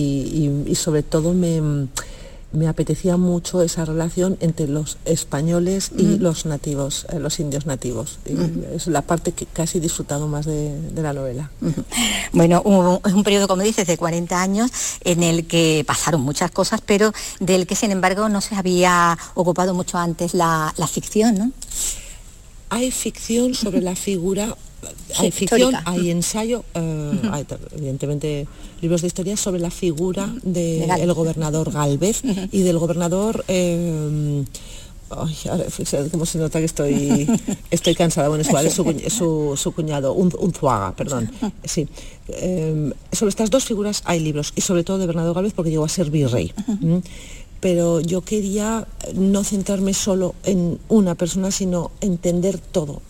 [0.66, 1.88] y- y sobre todo me,
[2.50, 8.18] me apetecía mucho esa relación entre los españoles y los nativos, eh, los indios nativos.
[8.74, 11.50] Es la parte que casi he disfrutado más de, de la novela.
[12.32, 14.70] Bueno, un- es un periodo, como dices, de 40 años
[15.04, 19.74] en el que pasaron muchas cosas, pero del que, sin embargo, no se había ocupado
[19.74, 21.52] mucho antes la, la ficción, ¿no?
[22.70, 24.56] Hay ficción sobre la figura,
[25.16, 25.82] hay ficción, histórica.
[25.86, 28.46] hay ensayo, eh, hay evidentemente
[28.80, 31.14] libros de historia sobre la figura De del Galvez.
[31.14, 34.44] gobernador Galvez y del gobernador eh,
[35.10, 35.64] Ay, ahora,
[36.10, 37.26] cómo se nota que estoy,
[37.70, 38.28] estoy cansada.
[38.28, 41.30] Bueno, es su, su, cuñado, un, un Zuaga, perdón.
[41.64, 41.88] Sí.
[42.28, 45.84] Em, sobre estas dos figuras hay libros, y sobre todo de Bernardo Gálvez porque llegó
[45.84, 46.52] a ser virrey
[47.60, 53.02] pero yo quería no centrarme solo en una persona, sino entender todo,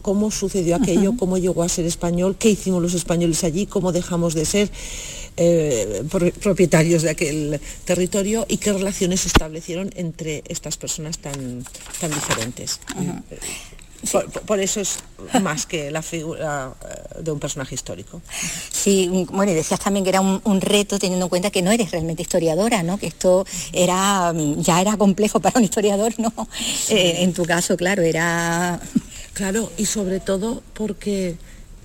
[0.00, 4.34] cómo sucedió aquello, cómo llegó a ser español, qué hicimos los españoles allí, cómo dejamos
[4.34, 4.70] de ser
[5.36, 6.04] eh,
[6.42, 11.64] propietarios de aquel territorio y qué relaciones se establecieron entre estas personas tan,
[12.00, 12.80] tan diferentes.
[14.46, 14.98] Por, eso es
[15.40, 18.20] más que la figura eh, de un personaje histórico.
[18.70, 21.90] Sí, bueno, y decías también que era un, reto teniendo en cuenta que no eres
[21.92, 22.98] realmente historiadora, ¿no?
[22.98, 26.32] Que esto era ya era complejo para un historiador, ¿no?
[26.88, 28.80] Eh, en tu caso, claro, era.
[29.34, 31.36] Claro, y sobre todo porque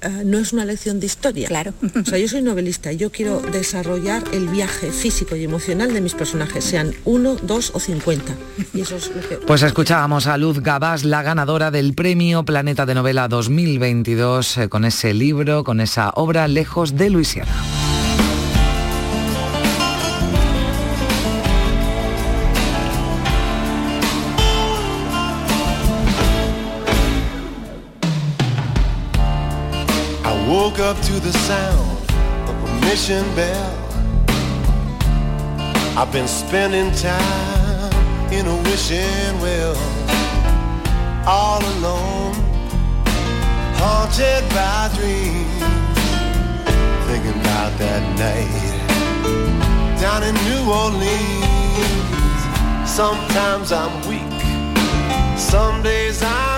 [0.03, 1.47] Ah, no es una lección de historia.
[1.47, 1.73] Claro.
[1.99, 6.01] O sea, yo soy novelista y yo quiero desarrollar el viaje físico y emocional de
[6.01, 8.33] mis personajes, sean uno, dos o cincuenta.
[8.73, 9.37] Y eso es lo que...
[9.37, 14.85] Pues escuchábamos a Luz Gabás, la ganadora del premio Planeta de Novela 2022, eh, con
[14.85, 17.51] ese libro, con esa obra Lejos de Luisiana.
[30.77, 32.11] Woke up to the sound
[32.49, 33.73] of a mission bell.
[35.97, 37.93] I've been spending time
[38.31, 39.75] in a wishing well,
[41.25, 42.35] all alone,
[43.79, 45.63] haunted by dreams,
[47.07, 48.77] thinking about that night
[49.99, 52.41] down in New Orleans.
[52.89, 54.41] Sometimes I'm weak,
[55.37, 56.56] some days I'm.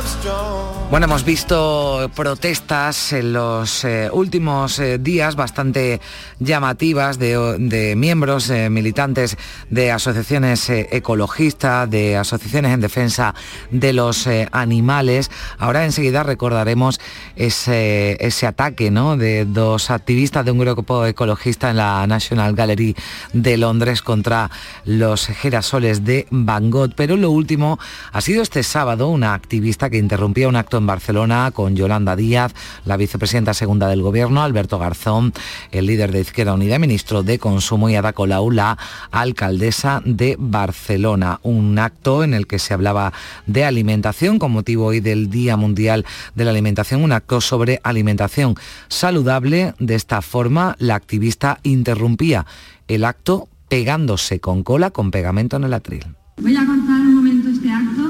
[0.89, 6.01] Bueno, hemos visto protestas en los eh, últimos eh, días bastante
[6.39, 9.37] llamativas de, miembros eh, militantes
[9.69, 13.35] de asociaciones ecologistas, de asociaciones en defensa
[13.69, 15.29] de los animales.
[15.59, 16.99] Ahora enseguida recordaremos
[17.35, 22.95] ese, ataque de dos activistas de un grupo ecologista en la National Gallery
[23.33, 24.49] de Londres contra
[24.85, 26.93] los girasoles de Van Gogh.
[26.95, 27.77] Pero lo último
[28.11, 32.55] ha sido este sábado una activista que interrumpía un acto en Barcelona con Yolanda Díaz,
[32.83, 35.33] la vicepresidenta segunda del Gobierno, Alberto Garzón,
[35.71, 38.75] el líder de Izquierda Unida, ministro de Consumo y Ada Colau, la
[39.11, 41.39] alcaldesa de Barcelona.
[41.43, 43.13] Un acto en el que se hablaba
[43.45, 48.55] de alimentación con motivo hoy del Día Mundial de la Alimentación, un acto sobre alimentación
[48.87, 49.75] saludable.
[49.77, 52.47] De esta forma, la activista interrumpía
[52.87, 56.03] el acto pegándose con cola con pegamento en el atril.
[56.41, 58.01] Voy a contar un momento este acto.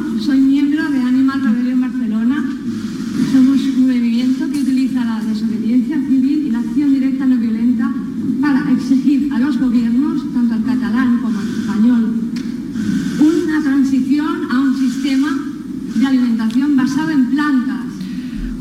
[9.69, 12.15] Gobiernos, tanto al catalán como al español,
[13.19, 15.29] una transición a un sistema
[15.93, 17.86] de alimentación basado en plantas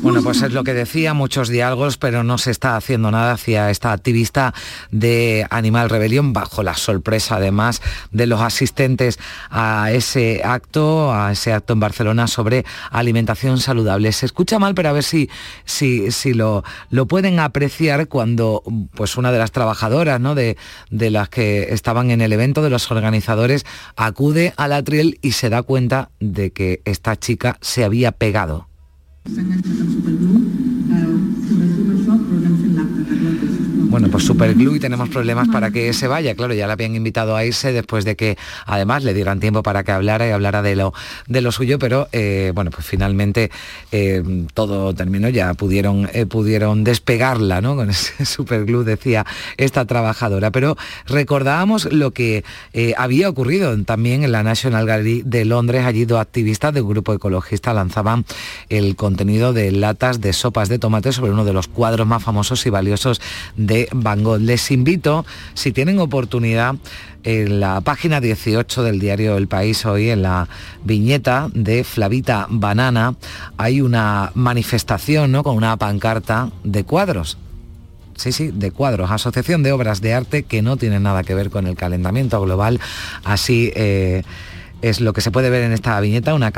[0.01, 3.71] bueno, pues es lo que decía, muchos diálogos, pero no se está haciendo nada hacia
[3.71, 4.55] esta activista
[4.93, 7.83] de Animal Rebelión, bajo la sorpresa además
[8.13, 9.19] de los asistentes
[9.51, 14.13] a ese acto, a ese acto en Barcelona sobre alimentación saludable.
[14.13, 15.29] Se escucha mal, pero a ver si,
[15.65, 18.63] si, si lo, lo pueden apreciar cuando
[18.95, 20.37] pues una de las trabajadoras ¿no?
[20.37, 20.57] de,
[20.91, 25.51] de las que estaban en el evento, de los organizadores, acude al atriel y se
[25.51, 28.68] da cuenta de que esta chica se había pegado
[29.29, 30.15] sangat macam super
[33.89, 36.35] bueno, pues Superglue y tenemos problemas para que se vaya.
[36.35, 39.83] Claro, ya le habían invitado a irse después de que además le dieran tiempo para
[39.83, 40.93] que hablara y hablara de lo,
[41.27, 43.51] de lo suyo, pero eh, bueno, pues finalmente
[43.91, 44.23] eh,
[44.53, 47.77] todo terminó, ya pudieron, eh, pudieron despegarla, ¿no?
[47.77, 49.25] Con ese Superglue, decía
[49.57, 50.51] esta trabajadora.
[50.51, 52.45] Pero recordábamos lo que
[52.97, 55.85] había ocurrido también en la National Gallery de Londres.
[55.85, 58.25] Allí dos activistas del grupo ecologista lanzaban
[58.69, 62.67] el contenido de latas de sopas de tomate sobre uno de los cuadros más famosos
[62.67, 63.21] y valiosos
[63.57, 63.78] de
[64.41, 66.77] Les invito, si tienen oportunidad,
[67.25, 70.49] en la página 18 del diario El País hoy, en la
[70.85, 73.15] viñeta de Flavita Banana,
[73.57, 75.43] hay una manifestación ¿no?
[75.43, 77.37] con una pancarta de cuadros.
[78.17, 79.11] Sí, sí, de cuadros.
[79.11, 82.81] Asociación de Obras de Arte que no tiene nada que ver con el calentamiento global.
[83.25, 83.73] Así...
[83.77, 84.23] Eh,
[84.83, 86.53] es lo que se puede ver en esta viñeta, una,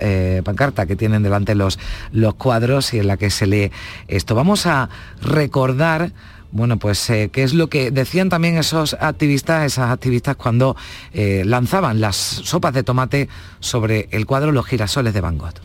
[0.00, 1.78] eh, pancarta que tienen delante los,
[2.12, 3.70] los cuadros y en la que se lee
[4.06, 4.34] esto.
[4.34, 4.88] Vamos a
[5.22, 6.12] recordar
[6.50, 10.76] bueno, pues eh, qué es lo que decían también esos activistas, esas activistas cuando
[11.12, 13.28] eh, lanzaban las sopas de tomate
[13.60, 15.60] sobre el cuadro Los girasoles de Van Gogh.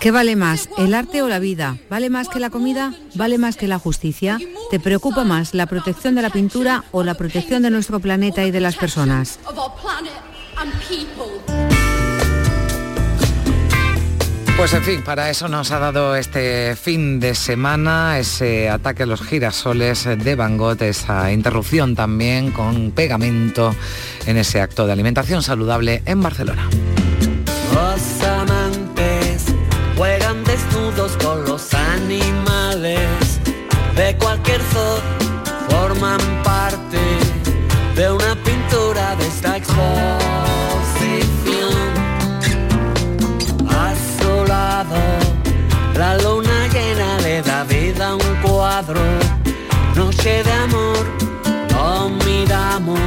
[0.00, 1.76] ¿Qué vale más, el arte o la vida?
[1.90, 2.94] ¿Vale más que la comida?
[3.14, 4.38] ¿Vale más que la justicia?
[4.70, 8.50] ¿Te preocupa más la protección de la pintura o la protección de nuestro planeta y
[8.50, 9.38] de las personas?
[14.56, 19.06] Pues en fin, para eso nos ha dado este fin de semana ese ataque a
[19.06, 23.74] los girasoles de Van Gogh, esa interrupción también con pegamento
[24.24, 26.70] en ese acto de alimentación saludable en Barcelona.
[33.96, 35.00] De cualquier zoo,
[35.70, 37.00] forman parte
[37.94, 39.86] de una pintura de esta exposición.
[43.68, 44.96] A su lado,
[45.94, 49.00] la luna llena le da vida a un cuadro.
[49.94, 51.06] Noche de amor,
[51.72, 53.00] lo miramos,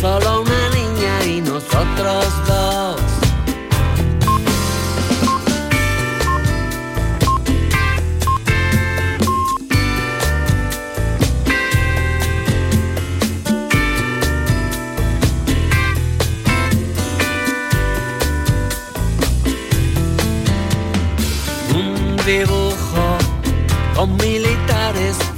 [0.00, 2.87] solo una niña y nosotros dos.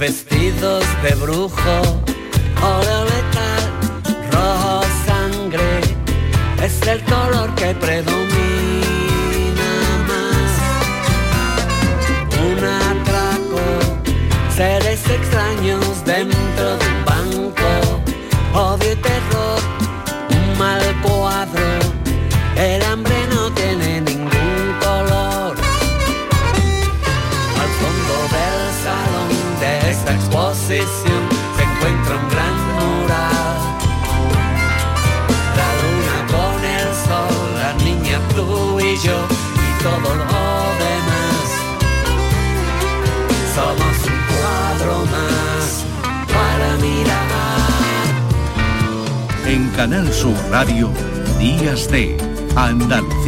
[0.00, 1.99] Vestidos de brujo,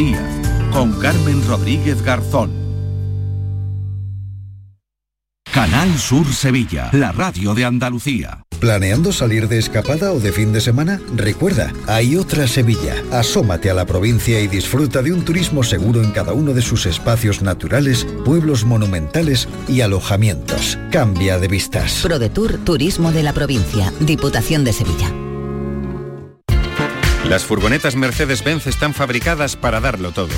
[0.03, 2.51] Andalucía, con Carmen Rodríguez Garzón.
[5.53, 8.43] Canal Sur Sevilla, la radio de Andalucía.
[8.59, 11.01] ¿Planeando salir de escapada o de fin de semana?
[11.15, 12.95] Recuerda, hay otra Sevilla.
[13.13, 16.87] Asómate a la provincia y disfruta de un turismo seguro en cada uno de sus
[16.87, 20.79] espacios naturales, pueblos monumentales y alojamientos.
[20.91, 22.01] Cambia de vistas.
[22.03, 25.22] ProDetour Turismo de la Provincia, Diputación de Sevilla.
[27.33, 30.35] Las furgonetas Mercedes-Benz están fabricadas para darlo todo.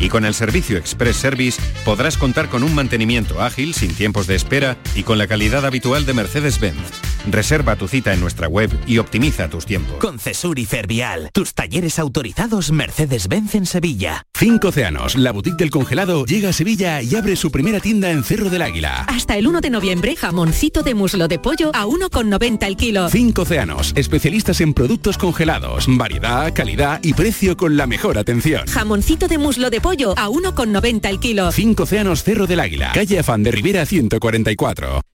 [0.00, 4.34] Y con el servicio Express Service podrás contar con un mantenimiento ágil, sin tiempos de
[4.34, 7.11] espera y con la calidad habitual de Mercedes-Benz.
[7.30, 9.96] Reserva tu cita en nuestra web y optimiza tus tiempos.
[9.98, 14.26] Con Cesur y Fervial, tus talleres autorizados Mercedes-Benz en Sevilla.
[14.34, 18.24] Cinco Océanos, la boutique del congelado, llega a Sevilla y abre su primera tienda en
[18.24, 19.04] Cerro del Águila.
[19.08, 23.08] Hasta el 1 de noviembre, jamoncito de muslo de pollo a 1,90 el kilo.
[23.08, 28.66] Cinco Océanos, especialistas en productos congelados, variedad, calidad y precio con la mejor atención.
[28.66, 31.52] Jamoncito de muslo de pollo a 1,90 el kilo.
[31.52, 35.02] Cinco Océanos Cerro del Águila, calle Afán de Rivera 144.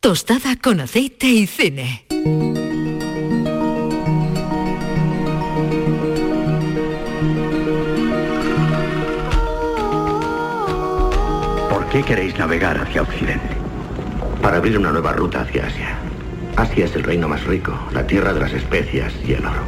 [0.00, 2.06] Tostada con aceite y cine.
[11.68, 13.40] ¿Por qué queréis navegar hacia Occidente?
[14.40, 15.98] Para abrir una nueva ruta hacia Asia.
[16.56, 19.64] Asia es el reino más rico, la tierra de las especias y el oro.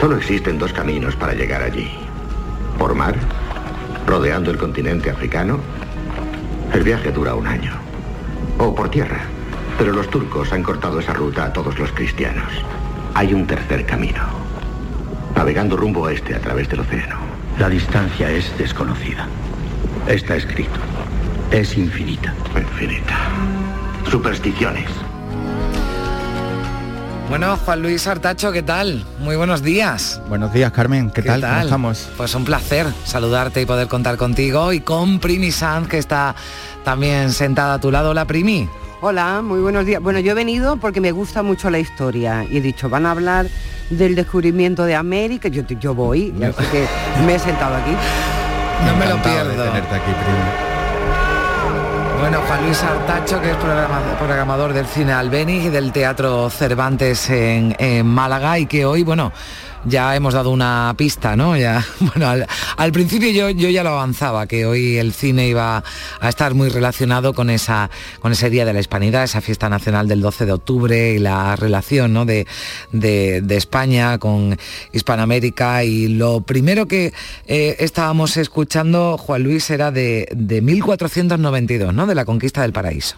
[0.00, 1.88] Solo existen dos caminos para llegar allí.
[2.80, 3.14] Por mar,
[4.08, 5.60] rodeando el continente africano.
[6.74, 7.70] El viaje dura un año.
[8.58, 9.35] O por tierra.
[9.78, 12.50] Pero los turcos han cortado esa ruta a todos los cristianos.
[13.14, 14.22] Hay un tercer camino.
[15.34, 17.18] Navegando rumbo oeste a través del océano.
[17.58, 19.28] La distancia es desconocida.
[20.06, 20.80] Está escrito.
[21.50, 22.34] Es infinita.
[22.56, 23.16] Infinita.
[24.10, 24.88] Supersticiones.
[27.28, 29.04] Bueno, Juan Luis Artacho, ¿qué tal?
[29.18, 30.22] Muy buenos días.
[30.28, 31.10] Buenos días, Carmen.
[31.10, 31.40] ¿Qué, tal?
[31.40, 32.08] ¿Cómo estamos?
[32.16, 36.36] Pues un placer saludarte y poder contar contigo y con Primi Sanz, que está
[36.84, 38.10] también sentada a tu lado.
[38.10, 38.68] Hola, Primi.
[39.02, 40.02] Hola, muy buenos días.
[40.02, 43.10] Bueno, yo he venido porque me gusta mucho la historia y he dicho, van a
[43.10, 43.46] hablar
[43.90, 45.48] del descubrimiento de América.
[45.48, 46.86] Yo, yo voy, así que
[47.26, 47.92] me he sentado aquí.
[48.86, 49.64] No me lo de pierdo.
[49.64, 50.76] tenerte aquí, Primi.
[52.20, 53.56] Bueno, Juan Luis Artacho, que es
[54.18, 59.30] programador del cine Albeniz y del Teatro Cervantes en, en Málaga y que hoy, bueno,
[59.86, 61.56] ya hemos dado una pista, ¿no?
[61.56, 62.46] Ya, bueno,
[62.76, 65.82] al, principio yo, yo, ya lo avanzaba, que hoy el cine iba
[66.20, 70.08] a estar muy relacionado con, esa, con ese Día de la Hispanidad, esa fiesta nacional
[70.08, 72.24] del 12 de octubre y la relación ¿no?
[72.24, 72.46] de,
[72.92, 74.58] de, España con
[74.92, 75.84] Hispanoamérica.
[75.84, 77.12] Y lo primero que
[77.46, 82.06] eh, estábamos escuchando, Juan Luis, era de, de 1492, ¿no?
[82.06, 83.16] De la conquista del paraíso.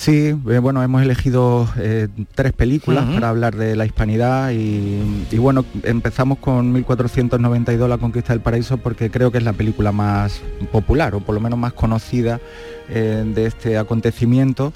[0.00, 5.66] Sí, eh, bueno, hemos elegido eh, tres películas para hablar de la hispanidad y, bueno,
[5.82, 10.40] empezamos con 1492, La Conquista del Paraíso, porque creo que es la película más
[10.72, 12.40] popular o por lo menos más conocida
[12.88, 14.72] eh, de este acontecimiento.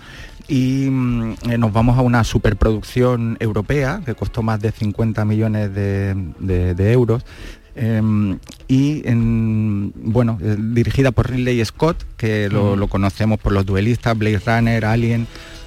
[0.47, 6.93] Y mm, nos vamos a una superproducción europea que costó más de 50 millones de
[6.93, 7.25] euros
[7.77, 14.39] Em, y bueno, eh, dirigida por Ridley Scott, que lo, conocemos por los duelistas, Blade
[14.39, 15.27] Runner, Alien.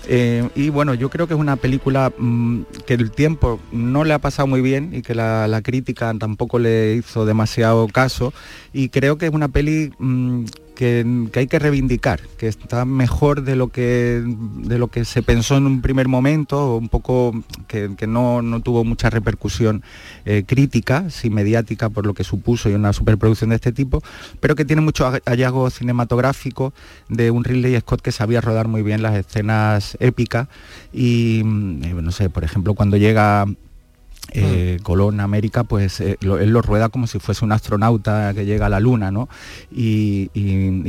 [0.10, 4.14] Eh, y bueno, yo creo que es una película mm, que el tiempo no le
[4.14, 8.34] ha pasado muy bien y que la, crítica tampoco le hizo demasiado caso.
[8.72, 10.46] Y creo que es una peli mm,
[10.78, 11.04] que,
[11.34, 15.66] hay que reivindicar, que está mejor de lo que, de lo que se pensó en
[15.66, 17.34] un primer momento, un poco
[17.68, 19.82] que, no, tuvo mucha repercusión
[20.26, 24.04] eh, crítica, sí mediática por lo que supuso y una superproducción de este tipo,
[24.40, 26.76] pero que tiene mucho hallazgo cinematográfico
[27.10, 30.48] de un Ridley Scott que sabía rodar muy bien las escenas épicas
[30.94, 33.48] y, mm, no sé, por ejemplo, cuando llega
[34.34, 38.66] eh, Colón América, pues eh, él lo rueda como si fuese un astronauta que llega
[38.66, 39.30] a la luna, ¿no?
[39.72, 40.30] Y,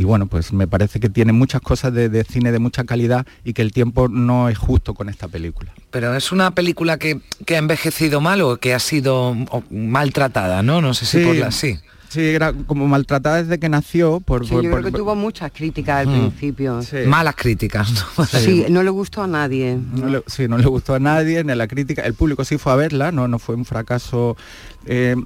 [0.02, 3.62] bueno, pues me parece que tiene muchas cosas de, cine de mucha calidad y que
[3.62, 5.72] el tiempo no es justo con esta película.
[5.90, 9.36] Pero es una película que, ha envejecido mal o que ha sido
[9.70, 10.80] maltratada, ¿no?
[10.80, 11.78] No sé si por la sí.
[12.08, 14.20] Sí, era como maltratada desde que nació.
[14.20, 16.30] Por, sí, yo creo que tuvo muchas críticas al mm.
[16.30, 16.80] principio.
[17.06, 17.92] Malas críticas.
[17.92, 18.24] ¿no?
[18.24, 19.78] Sí, no le gustó a nadie.
[20.26, 22.02] sí, no le gustó a nadie, ni la crítica.
[22.02, 24.36] El público sí fue a verla, no, no fue un fracaso
[24.86, 25.16] eh,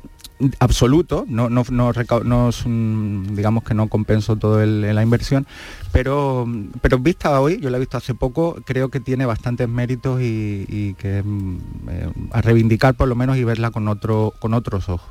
[0.59, 5.47] absoluto, no, no, no, digamos que no compensó todo la inversión,
[5.93, 6.47] pero,
[6.81, 10.95] pero vista hoy, yo la he visto hace poco, creo que tiene bastantes méritos y,
[10.99, 11.59] que mm,
[11.89, 15.09] eh, a reivindicar por lo menos y verla con, otro, con otros ojos.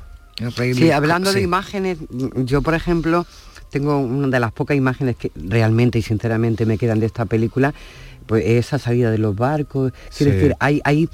[0.50, 1.98] Sí, hablando de imágenes,
[2.34, 3.26] yo por ejemplo
[3.70, 7.72] tengo una de las pocas imágenes que realmente y sinceramente me quedan de esta película,
[8.26, 11.08] pues esa salida de los barcos, quiero decir, hay, hay,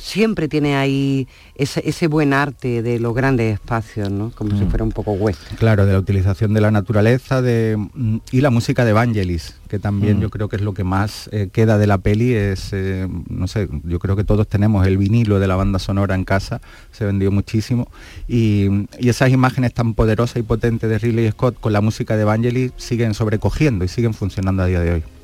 [0.00, 4.30] siempre tiene ahí ese, buen arte de los grandes espacios, ¿no?
[4.30, 4.70] Como si mm.
[4.70, 5.56] fuera un poco western.
[5.56, 9.78] Claro, de la utilización de la naturaleza de, mm, y la música de Vangelis, que
[9.78, 10.20] también mm.
[10.20, 13.48] yo creo que es lo que más eh, queda de la peli, es, eh, no
[13.48, 16.60] sé, yo creo que todos tenemos el vinilo de la banda sonora en casa,
[16.92, 17.88] se vendió muchísimo,
[18.28, 22.24] y, y esas imágenes tan poderosas y potentes de Ridley Scott con la música de
[22.24, 25.17] Vangelis siguen sobrecogiendo y siguen funcionando a día de hoy.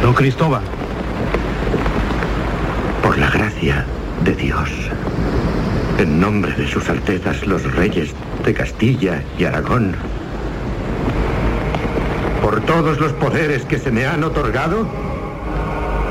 [0.00, 0.62] Don Cristóbal.
[3.02, 3.84] Por la gracia
[4.24, 4.70] de Dios,
[5.98, 8.14] en nombre de sus altezas los reyes
[8.46, 9.94] de Castilla y Aragón,
[12.40, 14.86] por todos los poderes que se me han otorgado,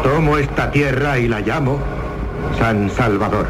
[0.04, 1.80] tomo esta tierra y la llamo
[2.60, 3.48] San Salvador.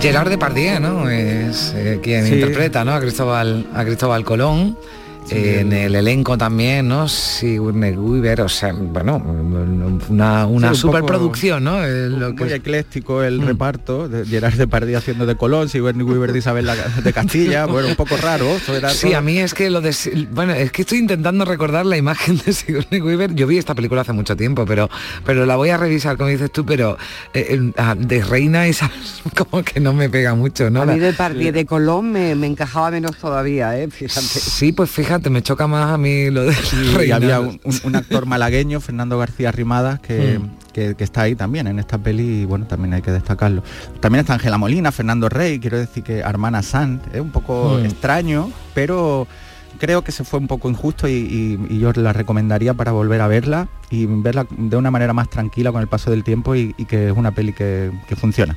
[0.00, 1.10] Gerard Depardieu, ¿no?
[1.10, 2.92] Es eh, quien interpreta, ¿no?
[2.94, 4.76] A Cristóbal, a Cristóbal Colón
[5.30, 7.08] en el elenco también, ¿no?
[7.08, 9.16] Sigourney Weaver, o sea, bueno,
[10.08, 11.80] una, una superproducción, ¿no?
[11.80, 13.46] lo que muy ecléctico el mm.
[13.46, 16.68] reparto, de Gerard Depardieu haciendo de Colón, Sigourney Weaver de Isabel
[17.04, 18.46] de Castilla, bueno, un poco raro.
[18.88, 19.94] sí, a mí es que lo de...
[20.32, 24.00] Bueno, es que estoy intentando recordar la imagen de Sigourney Weaver, yo vi esta película
[24.02, 24.90] hace mucho tiempo, pero,
[25.24, 26.96] pero la voy a revisar, como dices tú, pero
[27.34, 28.72] eh, ah, de Reina y
[29.36, 30.82] como que no me pega mucho, ¿no?
[30.82, 33.88] A mí de Depardieu de Colón me, me encajaba menos todavía, ¿eh?
[33.90, 34.20] Fíjate.
[34.20, 36.54] Sí, pues fíjate me choca más a mí lo de
[37.04, 40.72] y había un, actor malagueño, Fernando García Rimadas, hmm.
[40.72, 43.62] que, que, está ahí también en esta peli y bueno, también hay que destacarlo.
[44.00, 47.84] También está Ángela Molina, Fernando Rey, quiero decir que Armana Sant, es un poco hmm.
[47.84, 49.26] extraño, pero
[49.80, 53.68] creo que se fue un poco injusto y, yo la recomendaría para volver a verla
[53.90, 57.16] y verla de una manera más tranquila con el paso del tiempo y, que es
[57.16, 58.56] una peli que, funciona.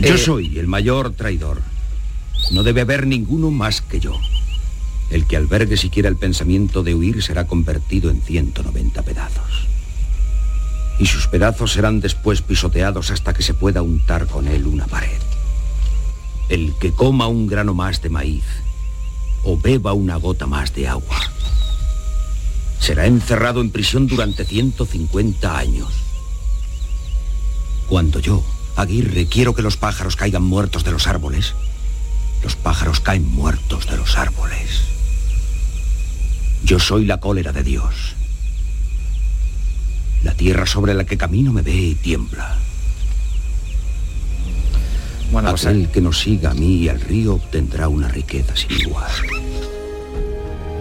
[0.00, 1.60] Yo eh, soy el mayor traidor.
[2.52, 4.12] No debe haber ninguno más que yo.
[5.10, 9.66] El que albergue siquiera el pensamiento de huir será convertido en 190 pedazos.
[10.98, 15.20] Y sus pedazos serán después pisoteados hasta que se pueda untar con él una pared.
[16.48, 18.44] El que coma un grano más de maíz
[19.44, 21.18] o beba una gota más de agua
[22.80, 25.88] será encerrado en prisión durante 150 años.
[27.88, 28.44] Cuando yo,
[28.76, 31.54] Aguirre, quiero que los pájaros caigan muertos de los árboles,
[32.42, 34.87] Los pájaros caen muertos de los árboles.
[36.68, 38.14] Yo soy la cólera de Dios.
[40.22, 42.58] La tierra sobre la que camino me ve y tiembla.
[45.32, 48.70] Bueno, pues Aquel que nos siga a mí y al río obtendrá una riqueza sin
[48.72, 49.10] igual.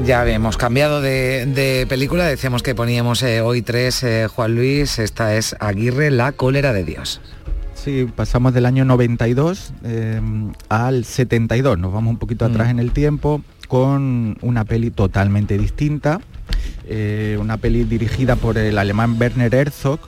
[0.04, 5.36] Ya hemos cambiado de, película, decíamos que poníamos eh, hoy tres, eh, Juan Luis, esta
[5.36, 7.22] es Aguirre, la cólera de Dios.
[7.84, 10.20] Sí, pasamos del año 92 eh,
[10.68, 12.72] al 72, nos vamos un poquito atrás mm.
[12.72, 16.20] en el tiempo con una peli totalmente distinta,
[17.40, 20.00] una peli dirigida por el alemán Werner Herzog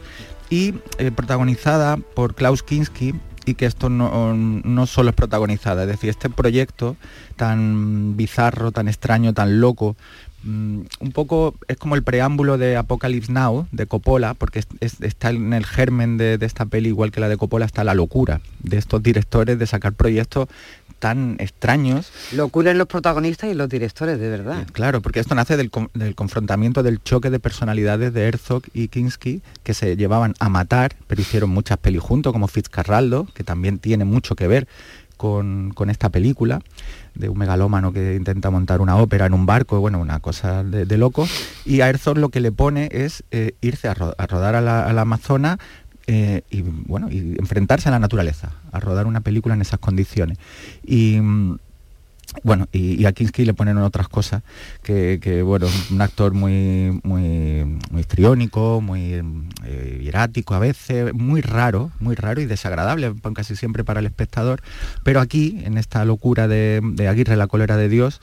[0.49, 0.71] y
[1.15, 3.13] protagonizada por Klaus Kinski,
[3.49, 6.95] y que esto no, no, solo es protagonizada, es decir, este proyecto
[7.35, 9.95] tan bizarro, tan extraño, tan loco,
[10.43, 15.53] mm, un poco es como el preámbulo de Apocalypse Now, de Coppola, porque está en
[15.53, 18.77] el germen de, de, esta peli, igual que la de Coppola, está la locura de
[18.77, 20.47] estos directores de sacar proyectos
[20.99, 22.11] tan extraños.
[22.33, 24.67] Locura en los protagonistas y los directores, de verdad.
[24.71, 25.71] Claro, porque esto nace del,
[26.15, 31.21] confrontamiento, del choque de personalidades de Herzog y Kinski, que se llevaban a matar, pero
[31.21, 34.67] hicieron muchas pelis juntos, como Fitzcarraldo, que también tiene mucho que ver
[35.17, 36.61] con, esta película
[37.19, 40.97] de un megalómano que intenta montar una ópera en un barco, bueno, una cosa de,
[40.97, 41.27] loco.
[41.65, 45.59] Y a Herzog lo que le pone es eh, irse a, rodar a la, Amazona
[46.07, 50.37] eh, y bueno, y enfrentarse a la naturaleza, a rodar una película en esas condiciones.
[50.87, 51.55] Mm,
[52.43, 54.43] bueno, y, a Kinski le ponen otras cosas,
[54.83, 59.21] que, bueno, un actor muy, muy, muy histriónico, muy
[59.65, 64.61] eh, a veces, muy raro, muy raro y desagradable casi siempre para el espectador,
[65.03, 68.21] pero aquí, en esta locura de, Aguirre, la cólera de Dios,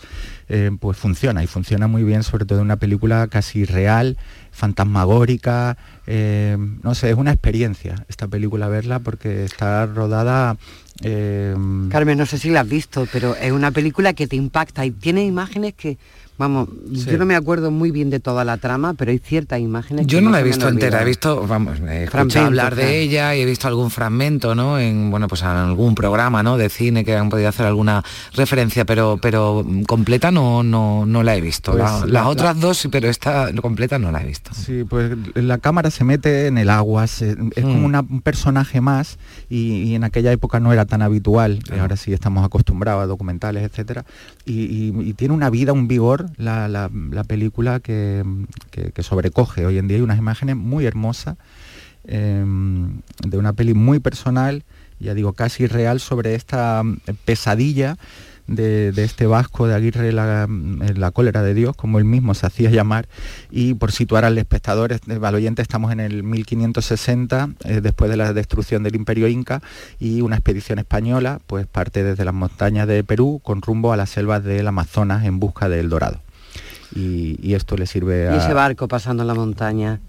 [0.49, 4.17] eh, pues funciona, y funciona muy bien, sobre todo en una película casi real,
[4.57, 5.77] fantasmagórica,
[6.07, 10.57] eh, no sé, es una experiencia esta película verla porque está rodada...
[11.03, 11.55] Eh,
[11.91, 14.91] Carmen, no sé si la has visto, pero es una película que te impacta y
[14.91, 15.99] tiene imágenes que
[16.39, 20.07] Vamos, yo no me acuerdo muy bien de toda la trama, pero hay ciertas imágenes.
[20.07, 23.41] Yo no, la he visto entera, he visto, vamos, he escuchado hablar de ella y
[23.41, 24.78] he visto algún fragmento, ¿no?
[24.78, 26.59] En, bueno, pues en algún programa, ¿no?
[26.59, 31.37] De cine que han podido hacer alguna referencia, pero, pero completa no, no, no la
[31.37, 31.72] he visto.
[31.72, 34.51] Pues las otras dos sí, pero esta completa no la he visto.
[34.53, 38.07] Sí, pues la cámara se mete en el agua, es como mm.
[38.11, 39.18] un personaje más
[39.49, 41.61] y, en aquella época no era tan habitual.
[41.80, 44.05] Ahora sí estamos acostumbrados a documentales, etcétera,
[44.45, 46.91] y tiene una vida, un vigor la,
[47.27, 48.24] película que,
[49.01, 49.66] sobrecoge.
[49.66, 51.37] Hoy en día hay unas imágenes muy hermosas
[52.05, 54.64] em, de una peli muy personal,
[54.99, 56.83] ya digo, casi real, sobre esta
[57.24, 57.97] pesadilla
[58.47, 62.71] de, este vasco de Aguirre la, la, cólera de Dios, como él mismo se hacía
[62.71, 63.09] llamar,
[63.51, 68.33] y por situar al espectador, al oyente, estamos en el 1560, eh, después de la
[68.33, 69.63] destrucción del imperio inca,
[69.99, 74.11] y una expedición española pues parte desde las montañas de Perú con rumbo a las
[74.11, 76.21] selvas del Amazonas en busca del dorado.
[76.95, 78.35] Y, esto le sirve a...
[78.35, 80.01] Y ese barco pasando la montaña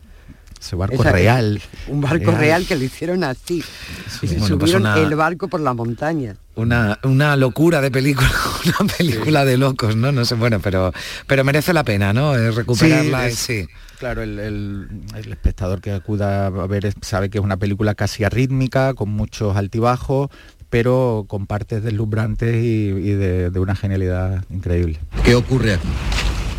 [0.60, 1.62] ese barco real.
[1.88, 2.66] Un barco real.
[2.66, 3.62] que lo hicieron así.
[3.62, 6.36] se pues subieron el barco por la montaña.
[6.58, 8.30] Una, una locura de película,
[8.66, 10.12] una película de locos, ¿no?
[10.12, 10.92] No sé, bueno, pero,
[11.28, 12.36] pero merece la pena, ¿no?
[12.52, 13.68] Recuperarla, sí.
[14.00, 19.10] Claro, el, espectador que acuda a ver sabe que es una película casi arrítmica, con
[19.10, 20.30] muchos altibajos,
[20.72, 25.00] pero con partes deslumbrantes y, de, de una genialidad increíble.
[25.24, 25.88] ¿Qué ocurre aquí?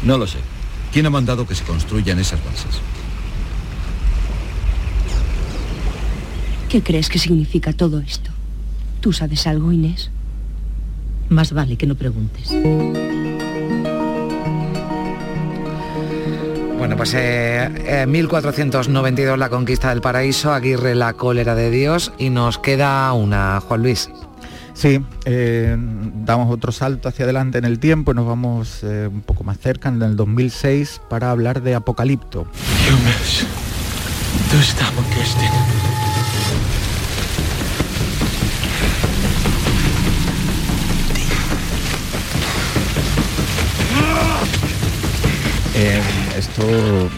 [0.05, 0.38] No lo sé.
[0.92, 2.80] ¿Quién ha mandado que se construyan esas bases?
[6.68, 8.30] ¿Qué crees que significa todo esto?
[9.01, 10.11] ¿Tú sabes algo, Inés?
[11.28, 12.51] Más vale que no preguntes.
[16.78, 22.30] Bueno, pues eh, 1492 eh, la conquista del paraíso, Aguirre la cólera de Dios y
[22.30, 24.09] nos queda una, Juan Luis.
[24.78, 25.76] Sí, eh,
[26.24, 29.59] damos otro salto hacia adelante en el tiempo y nos vamos eh, un poco más
[29.59, 32.46] cerca, en el 2006, para hablar de Apocalipto.
[46.39, 46.62] Esto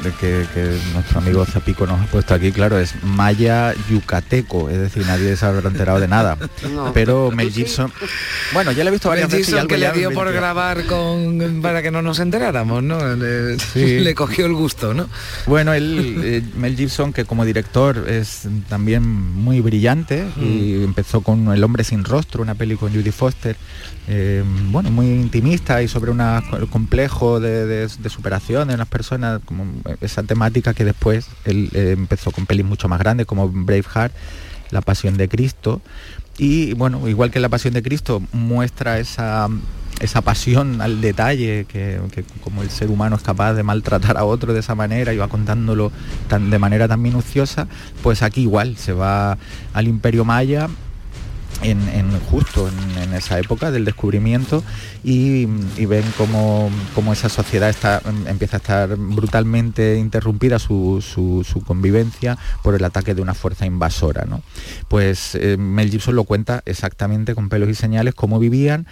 [0.02, 0.46] de que,
[0.94, 5.44] nuestro amigo Zapico nos ha puesto aquí, claro, es maya yucateco, es decir, nadie se
[5.44, 6.38] habrá enterado de nada.
[6.94, 7.92] Pero Mel Gibson,
[8.54, 9.64] bueno, ya le he visto varias veces.
[9.66, 12.98] que le dio por grabar con para que no nos enteráramos, ¿no?
[13.74, 15.08] Le, cogió el gusto, ¿no?
[15.46, 20.84] Bueno, él, eh, Mel Gibson, que como director es también muy brillante y mm.
[20.84, 23.56] empezó con El hombre sin rostro, una peli con Judy Foster,
[24.12, 26.20] eh, bueno, muy intimista y sobre un
[26.70, 29.09] complejo de, superación de las personas,
[29.44, 29.64] como
[30.00, 34.12] esa temática que después él eh, empezó con pelis mucho más grandes como Braveheart,
[34.70, 35.80] La Pasión de Cristo,
[36.38, 39.48] Y bueno, igual que la Pasión de Cristo muestra esa
[40.00, 42.00] esa pasión al detalle, que,
[42.42, 45.28] como el ser humano es capaz de maltratar a otro de esa manera y va
[45.28, 45.92] contándolo
[46.26, 47.68] tan, de manera tan minuciosa,
[48.02, 49.36] pues aquí igual se va
[49.74, 50.68] al imperio maya
[51.62, 54.62] en, justo en, esa época del descubrimiento
[55.02, 55.46] y,
[55.86, 56.70] ven cómo,
[57.12, 61.02] esa sociedad está, empieza a estar brutalmente interrumpida su,
[61.66, 64.24] convivencia por el ataque de una fuerza invasora.
[64.24, 64.42] ¿no?
[64.88, 68.86] Pues eh, Mel Gibson lo cuenta exactamente con pelos y señales cómo vivían,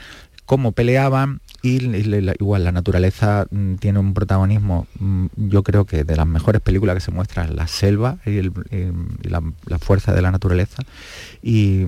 [0.49, 1.76] cómo peleaban y,
[2.40, 6.94] igual la naturaleza mm, tiene un protagonismo, mm, yo creo que de las mejores películas
[6.94, 8.40] que se muestran, la selva y,
[9.28, 10.82] la, fuerza de la naturaleza.
[11.42, 11.84] Y,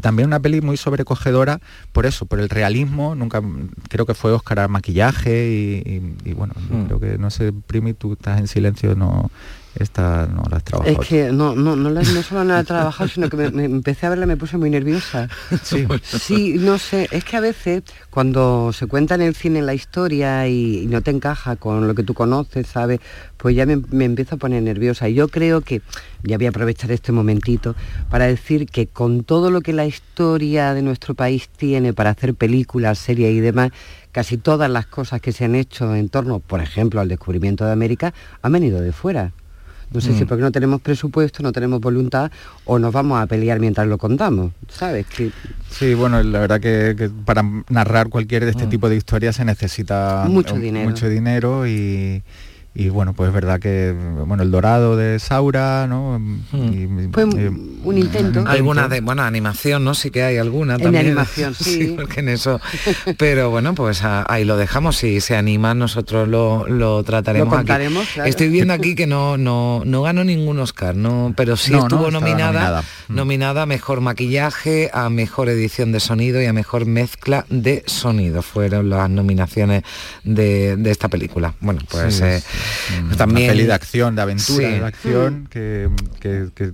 [0.00, 3.42] también una peli muy sobrecogedora por eso, por el realismo, nunca
[3.88, 5.82] creo que fue Oscar a maquillaje
[6.24, 6.84] y, bueno, mm.
[6.84, 9.32] creo que no sé, Primi, tú estás en silencio, no
[9.78, 11.00] esta no la has trabajado.
[11.00, 13.64] Es que no, no, no, la, no solo no la he trabajado, sino que me,
[13.64, 15.28] empecé a verla y me puse muy nerviosa.
[15.62, 15.86] Sí.
[16.02, 20.46] sí, no sé, es que a veces cuando se cuenta en el cine la historia
[20.48, 23.00] y, no te encaja con lo que tú conoces, ¿sabes?
[23.36, 25.08] Pues ya me, me, empiezo a poner nerviosa.
[25.08, 25.82] Y yo creo que,
[26.22, 27.74] ya voy a aprovechar este momentito
[28.10, 32.34] para decir que con todo lo que la historia de nuestro país tiene para hacer
[32.34, 33.72] películas, series y demás,
[34.12, 37.72] casi todas las cosas que se han hecho en torno, por ejemplo, al descubrimiento de
[37.72, 39.32] América, han venido de fuera.
[39.92, 40.26] No sé si mm.
[40.26, 42.30] porque no tenemos presupuesto, no tenemos voluntad
[42.64, 45.06] o nos vamos a pelear mientras lo contamos, ¿sabes?
[45.06, 45.30] Que...
[45.70, 48.70] Sí, bueno, la verdad que, para narrar cualquier de este mm.
[48.70, 52.22] tipo de historias se necesita mucho dinero, mucho dinero y,
[52.78, 53.94] y bueno, pues es verdad que
[54.26, 56.18] bueno, el dorado de Saura, ¿no?
[56.18, 57.10] Mm.
[57.10, 58.44] Fue un intento.
[58.46, 59.94] Alguna de, bueno, animación, ¿no?
[59.94, 61.06] Sí que hay alguna en también.
[61.06, 61.94] animación, sí.
[61.96, 62.60] porque en eso.
[63.16, 64.98] Pero bueno, pues ahí lo dejamos.
[64.98, 67.48] Si se animan, nosotros lo, lo trataremos.
[67.48, 71.32] Lo contaremos, Estoy viendo aquí que no, no, no ganó ningún Oscar, ¿no?
[71.34, 73.14] Pero sí estuvo nominada, nominada, mm.
[73.14, 73.62] nominada.
[73.62, 78.42] a mejor maquillaje, a mejor edición de sonido y a mejor mezcla de sonido.
[78.42, 79.82] Fueron las nominaciones
[80.24, 81.54] de, esta película.
[81.60, 82.20] Bueno, pues.
[82.20, 82.42] Eh,
[83.02, 83.16] Mm.
[83.16, 85.46] también peli de acción, de aventura, de acción, mm.
[85.46, 85.88] que,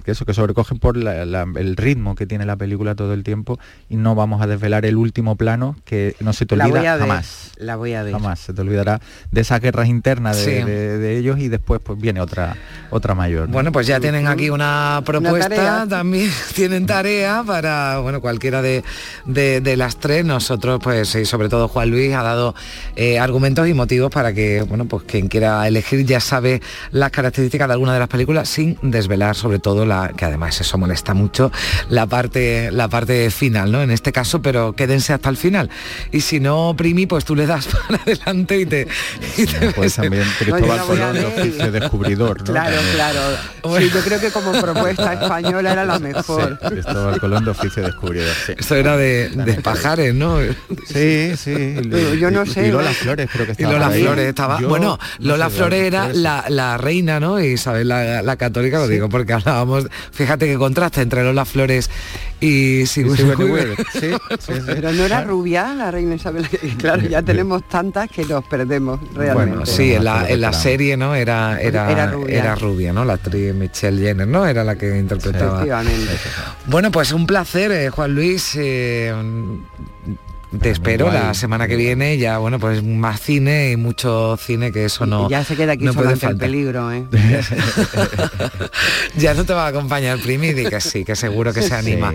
[0.07, 4.15] eso, que sobrecogen por el ritmo que tiene la película todo el tiempo y no
[4.15, 7.53] vamos a desvelar el último plano que no se te olvida jamás.
[7.57, 8.13] La voy a ver.
[8.13, 12.57] Jamás, se te olvidará de esas guerras internas de, ellos y después pues viene otra
[12.91, 13.49] otra mayor.
[13.49, 18.83] Bueno, pues ya tienen aquí una propuesta, también tienen tarea para, bueno, cualquiera de,
[19.77, 20.25] las tres.
[20.25, 22.55] Nosotros, pues, y sobre todo Juan Luis ha dado
[22.97, 26.61] eh, argumentos y motivos para que, bueno, pues quien quiera elegir ya sabe
[26.91, 30.79] las características de alguna de las películas sin desvelar sobre todo la que además eso
[30.79, 31.51] molesta mucho
[31.89, 35.71] la parte la parte final no en este caso pero quédense hasta el final.
[36.11, 38.89] Y si no Primi pues tú le das para adelante y te,
[39.75, 42.45] pues también Cristóbal Colón de oficio descubridor ¿no?
[42.45, 43.21] claro claro.
[43.79, 46.59] Sí, yo creo que como propuesta española era la mejor.
[46.59, 48.53] Cristóbal Colón de oficio descubridor sí.
[48.59, 50.39] esto era de, de pajares no
[50.87, 51.77] sí sí.
[52.21, 55.51] Yo no sé y Lola Flores creo que estaba y Lola Flores estaba bueno Lola
[55.51, 57.41] Flores era la, reina, ¿no?
[57.41, 61.91] Isabel la, la católica, lo digo porque hablábamos, fíjate que contraste entre Lola Flores
[62.41, 63.27] y Sigourney
[64.67, 66.49] Pero no era rubia la reina Isabel,
[66.79, 69.51] claro, ya tenemos tantas que nos perdemos realmente.
[69.51, 71.15] Bueno, sí, en la, en la serie, ¿no?
[71.15, 71.91] Era, era,
[72.29, 72.93] era, rubia.
[72.93, 73.05] ¿no?
[73.05, 74.47] La actriz Michelle Jenner, ¿no?
[74.47, 75.65] Era la que interpretaba.
[76.67, 78.57] Bueno, pues un placer, eh, Juan Luis.
[78.57, 79.15] Eh,
[80.61, 84.85] te espero la semana que viene, ya bueno, pues más cine y mucho cine que
[84.85, 85.29] eso no.
[85.29, 87.07] Ya se queda aquí no puede el peligro, ¿eh?
[89.17, 92.13] ya no te va a acompañar Primi, que sí, que seguro que se anima.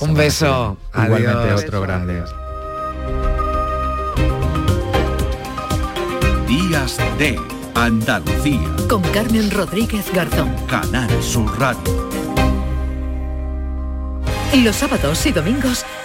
[0.00, 0.76] Un beso.
[0.94, 2.22] Igualmente otro grande.
[6.46, 7.38] Días de
[7.74, 8.60] Andalucía.
[8.88, 10.54] Con Carmen Rodríguez Garzón.
[10.68, 12.10] Canal Sur Radio.
[14.52, 15.84] Los sábados y domingos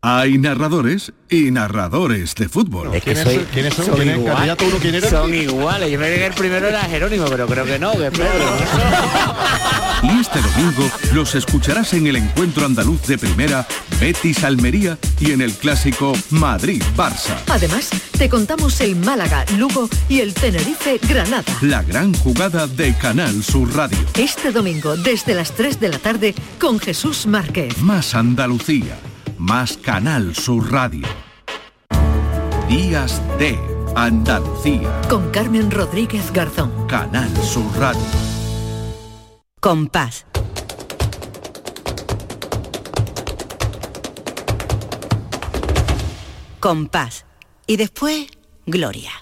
[0.00, 2.94] Hay narradores y narradores de fútbol.
[2.94, 3.86] Es que soy, ¿Quiénes son?
[3.96, 4.24] ¿Quién es?
[4.24, 5.10] ¿Candidato uno quién era?
[5.10, 5.90] Son iguales.
[5.90, 8.28] Yo me que el primero era Jerónimo, pero creo que no, que es Pedro.
[10.04, 13.66] Y este domingo los escucharás en el encuentro andaluz de primera
[14.00, 17.36] Betis Almería y en el clásico Madrid Barça.
[17.48, 21.52] Además, te contamos el Málaga, Lugo y el Tenerife Granada.
[21.62, 23.98] La gran jugada de Canal Sur Radio.
[24.16, 27.76] Este domingo desde las 3 de la tarde con Jesús Márquez.
[27.78, 28.96] Más Andalucía,
[29.38, 31.06] más Canal Sur Radio.
[32.68, 33.58] Días de
[33.94, 35.00] Andalucía.
[35.08, 36.86] Con Carmen Rodríguez Garzón.
[36.88, 38.00] Canal Sur Radio.
[39.60, 40.26] Compás.
[46.60, 47.24] Compás.
[47.66, 48.26] Y después,
[48.66, 49.12] Gloria.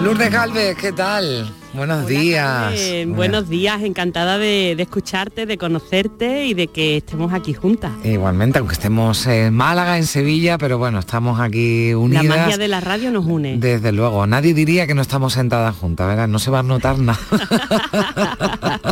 [0.00, 1.61] Lourdes Galvez, ¿qué tal?
[1.74, 2.74] Buenos días.
[3.06, 7.92] Buenos días, encantada de, de escucharte, de conocerte y de que estemos aquí juntas.
[8.04, 12.24] Igualmente, aunque estemos en Málaga, en Sevilla, pero bueno, estamos aquí unidas.
[12.24, 13.56] La magia de la radio nos une.
[13.56, 16.28] Desde luego, nadie diría que no estamos sentadas juntas, ¿verdad?
[16.28, 17.18] No se va a notar nada.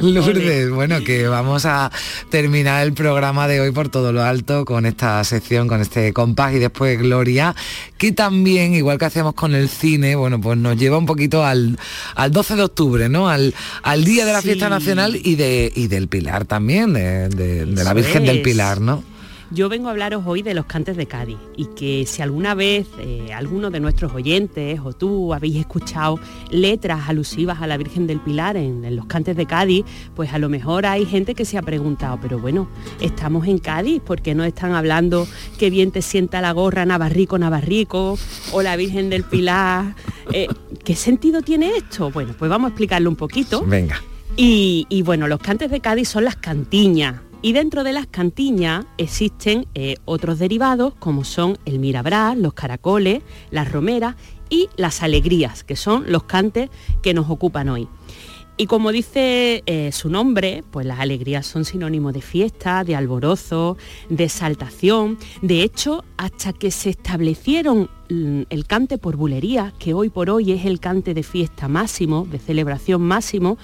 [0.00, 1.90] Lourdes, bueno, que vamos a
[2.28, 6.54] terminar el programa de hoy por todo lo alto con esta sección, con este compás
[6.54, 7.54] y después Gloria,
[7.96, 11.78] que también, igual que hacemos con el cine, bueno, pues nos lleva un poquito al,
[12.14, 13.28] al 12 de octubre, ¿no?
[13.28, 14.48] Al, al día de la Sí.
[14.48, 18.42] fiesta nacional y, de, y del Pilar también, de, de- de la Virgen del.
[18.42, 19.02] Pilar, ¿no?
[19.52, 22.88] Yo vengo a hablaros hoy de los cantes de Cádiz y que si alguna vez
[22.98, 26.18] eh, alguno de nuestros oyentes o tú habéis escuchado
[26.50, 29.84] letras alusivas a la Virgen del Pilar en, en los cantes de Cádiz,
[30.16, 32.68] pues a lo mejor hay gente que se ha preguntado, pero bueno,
[33.00, 35.28] estamos en Cádiz, ¿por qué no están hablando
[35.58, 38.18] que bien te sienta la gorra Navarrico, Navarrico
[38.52, 39.94] o la Virgen del Pilar?
[40.32, 40.48] Eh,
[40.84, 42.10] ¿Qué sentido tiene esto?
[42.10, 43.64] Bueno, pues vamos a explicarlo un poquito.
[43.64, 44.02] Venga.
[44.36, 47.22] Y, y bueno, los cantes de Cádiz son las cantiñas.
[47.42, 53.22] Y dentro de las cantiñas existen eh, otros derivados como son el mirabrás, los caracoles,
[53.50, 54.16] las romeras
[54.48, 56.70] y las alegrías, que son los cantes
[57.02, 57.88] que nos ocupan hoy.
[58.58, 63.76] Y como dice eh, su nombre, pues las alegrías son sinónimo de fiesta, de alborozo,
[64.08, 65.18] de exaltación.
[65.42, 70.52] De hecho, hasta que se establecieron mm, el cante por bulería, que hoy por hoy
[70.52, 73.58] es el cante de fiesta máximo, de celebración máximo,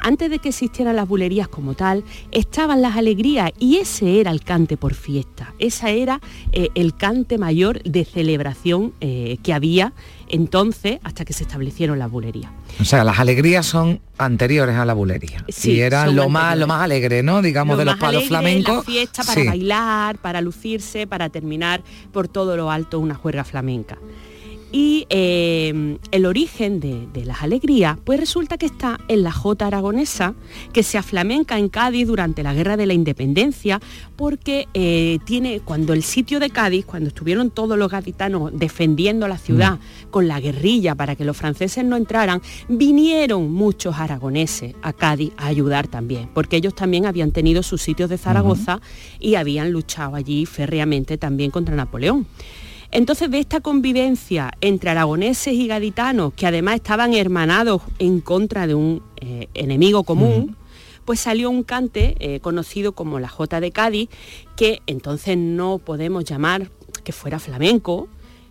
[0.00, 4.42] antes de que existieran las bulerías como tal, estaban las alegrías y ese era el
[4.42, 5.54] cante por fiesta.
[5.58, 6.20] Esa era
[6.52, 9.92] eh, el cante mayor de celebración eh, que había
[10.28, 12.50] entonces hasta que se establecieron las bulerías.
[12.80, 15.44] O sea, las alegrías son anteriores a la bulería.
[15.48, 17.42] Sí, y eran lo más, lo más alegre, ¿no?
[17.42, 18.76] Digamos, Lo de los más palos alegre, flamencos.
[18.76, 19.46] La fiesta para Sí.
[19.46, 21.82] bailar, para lucirse, para terminar
[22.12, 23.98] por todo lo alto una juerga flamenca.
[24.72, 29.66] Y eh, el origen de, de las alegrías, pues resulta que está en la jota
[29.66, 30.34] aragonesa,
[30.72, 33.80] que se aflamenca en Cádiz durante la Guerra de la Independencia,
[34.16, 39.38] porque eh, tiene, cuando el sitio de Cádiz, cuando estuvieron todos los gaditanos defendiendo la
[39.38, 39.78] ciudad
[40.10, 45.46] con la guerrilla para que los franceses no entraran, vinieron muchos aragoneses a Cádiz a
[45.46, 48.80] ayudar también, porque ellos también habían tenido sus sitios de Zaragoza
[49.18, 52.26] y habían luchado allí férreamente también contra Napoleón.
[52.92, 58.74] Entonces de esta convivencia entre aragoneses y gaditanos, que además estaban hermanados en contra de
[58.74, 60.56] un eh, enemigo común,
[61.04, 64.08] pues salió un cante eh, conocido como la Jota de Cádiz,
[64.56, 66.68] que entonces no podemos llamar
[67.04, 68.08] que fuera flamenco,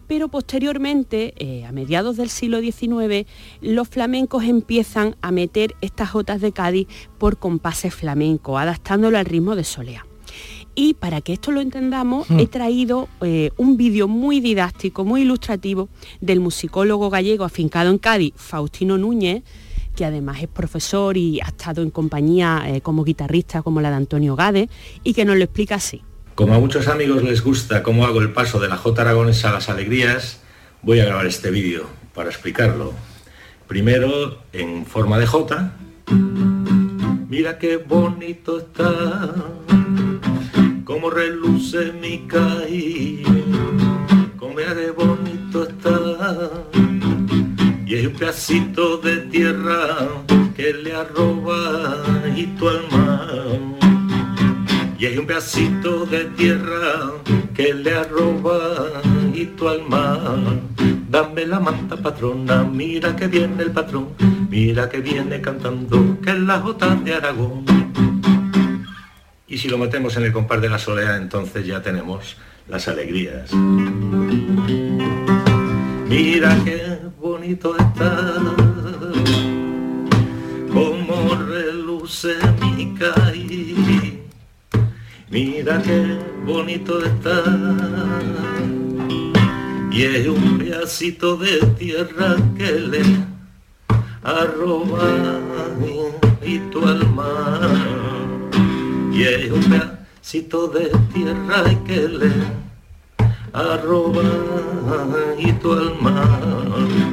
[0.08, 3.28] pero posteriormente, eh, a mediados del siglo XIX,
[3.62, 6.88] los flamencos empiezan a meter estas jotas de Cádiz
[7.18, 10.09] por compases flamencos, adaptándolo al ritmo de solea.
[10.82, 12.39] Y para que esto lo entendamos, Hmm.
[12.39, 15.89] he traído eh, un vídeo muy didáctico, muy ilustrativo,
[16.21, 19.43] del musicólogo gallego afincado en Cádiz, Faustino Núñez,
[19.93, 23.97] que además es profesor y ha estado en compañía eh, como guitarrista como la de
[23.97, 24.69] Antonio Gade,
[25.03, 26.01] y que nos lo explica así.
[26.36, 29.51] Como a muchos amigos les gusta cómo hago el paso de la J aragonesa a
[29.51, 30.39] las alegrías,
[30.82, 32.93] voy a grabar este vídeo para explicarlo.
[33.67, 35.73] Primero en forma de J.
[37.27, 39.36] Mira qué bonito está,
[40.90, 43.22] cómo reluce mi caí,
[44.38, 46.50] cómo de bonito está,
[47.86, 50.08] y es un pedacito de tierra
[50.56, 51.96] que le arroba
[52.36, 53.28] y tu alma.
[54.98, 57.12] Y es un pedacito de tierra
[57.54, 58.60] que le arroba
[59.36, 60.18] y tu alma.
[61.08, 64.08] Dame la manta patrona, mira que viene el patrón,
[64.50, 67.89] mira que viene cantando, que es la jota de Aragón.
[69.50, 72.38] Y si lo metemos en el compás de la soleá, entonces ya tenemos
[72.68, 73.52] las alegrías.
[76.08, 78.36] Mira qué bonito está,
[80.72, 84.24] como reluce mi caí.
[85.32, 87.43] Mira qué bonito está,
[89.91, 93.02] y es un pedacito de tierra que le
[94.24, 95.39] arroba
[96.43, 97.60] y tu alma,
[99.20, 102.32] y es un pedacito de tierra que le
[103.51, 104.24] arroba
[105.38, 106.39] y tu alma,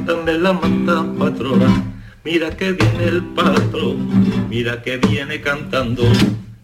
[0.05, 1.83] dame la manta patrona,
[2.23, 6.03] mira que viene el patrón, mira que viene cantando,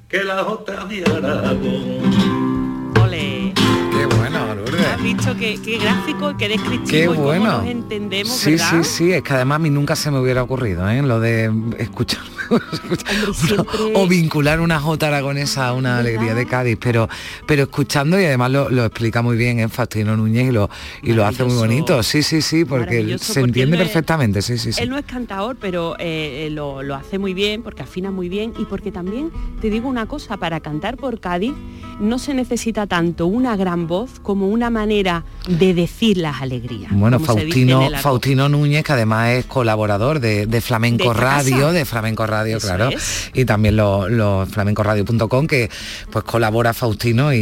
[0.08, 2.33] que la jota de Aragón.
[4.78, 4.88] Bueno.
[4.96, 7.58] Has visto qué, qué gráfico, qué descriptivo Qué y cómo bueno.
[7.60, 8.70] nos entendemos, Sí, ¿verdad?
[8.84, 11.02] sí, sí, es que además a mí nunca se me hubiera ocurrido, ¿eh?
[11.02, 12.22] Lo de escuchar
[13.96, 17.08] o vincular una jota aragonesa a una alegría de Cádiz, pero
[17.46, 20.70] pero escuchando y además lo, lo explica muy bien en Faustino Núñez y lo
[21.02, 22.02] y lo hace muy bonito.
[22.04, 24.82] Sí, sí, sí, porque se porque entiende él no es- perfectamente, sí, sí, sí.
[24.82, 28.30] Él no es cantador, pero eh, eh, lo, lo hace muy bien, porque afina muy
[28.30, 31.54] bien y porque también, te digo una cosa, para cantar por Cádiz
[32.00, 36.92] no se necesita tanto una gran voz como una manera de decir las alegrías.
[36.94, 37.82] Bueno, Faustino.
[38.02, 41.72] Faustino Núñez, que además es colaborador de, de Flamenco De Radio, casa.
[41.72, 43.32] de Flamenco Radio, Eso claro, es.
[43.34, 45.70] y también los lo flamencoradio.com, que
[46.12, 47.38] pues colabora Faustino y,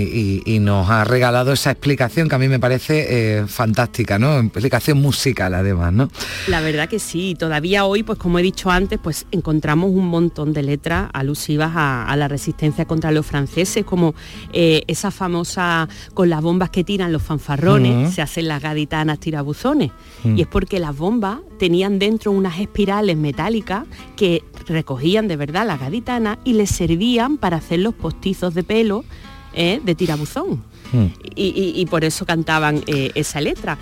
[0.45, 4.39] y- y nos ha regalado esa explicación que a mí me parece eh, fantástica, ¿no?
[4.39, 6.09] Explicación musical además, ¿no?
[6.47, 10.53] La verdad que sí, todavía hoy, pues como he dicho antes, pues encontramos un montón
[10.53, 14.13] de letras alusivas a, a la resistencia contra los franceses, como
[14.53, 19.91] eh, esa famosa con las bombas que tiran los fanfarrones, se hacen las gaditanas tirabuzones.
[20.23, 20.37] Mm.
[20.37, 23.85] Y es porque las bombas tenían dentro unas espirales metálicas
[24.15, 29.03] que recogían de verdad las gaditanas y les servían para hacer los postizos de pelo
[29.53, 30.63] eh, de tirabuzón
[31.35, 33.77] y, y- y por eso cantaban eh, esa letra.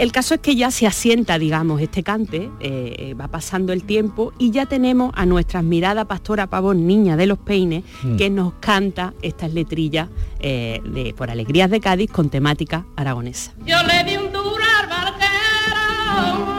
[0.00, 4.32] El caso es que ya se asienta, digamos, este cante, eh, va pasando el tiempo
[4.38, 8.16] y ya tenemos a nuestra admirada pastora Pavón, niña de los peines, Mm.
[8.16, 13.52] que nos canta estas letrillas eh, de Por Alegrías de Cádiz con temática aragonesa.
[13.66, 16.49] Yo le di un duro al barquero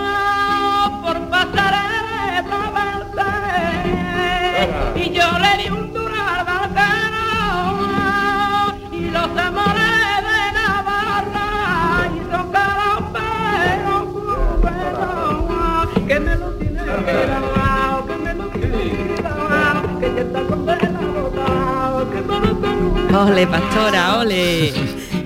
[23.14, 24.72] Ole, pastora, ole.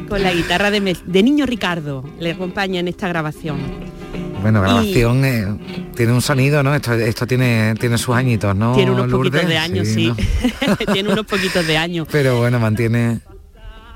[0.09, 3.57] Con la guitarra de, de Niño Ricardo, le acompaña en esta grabación.
[4.41, 5.57] Bueno, Y- grabación eh,
[5.95, 6.75] tiene un sonido, ¿no?
[6.75, 8.73] Esto, esto tiene, tiene sus añitos, ¿no?
[8.75, 9.31] Tiene unos Lourdes?
[9.31, 10.07] poquitos de años, sí.
[10.07, 10.75] ¿no?
[10.93, 12.07] Tiene unos poquitos de años.
[12.11, 13.19] Pero bueno, mantiene...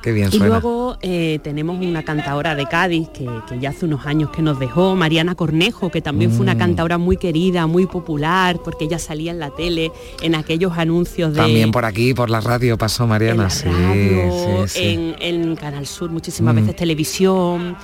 [0.01, 4.05] Qué bien Y luego eh, tenemos una cantadora de Cádiz que, que ya hace unos
[4.05, 6.59] años que nos dejó, Mariana Cornejo, que también fue una Mm.
[6.59, 9.91] cantadora muy querida, muy popular, porque ella salía en la tele,
[10.21, 11.41] en aquellos anuncios de...
[11.41, 15.15] También por aquí, por la radio pasó Mariana, sí, radio, sí, sí.
[15.19, 16.57] En, en Canal Sur, muchísimas Mm.
[16.61, 17.75] veces televisión.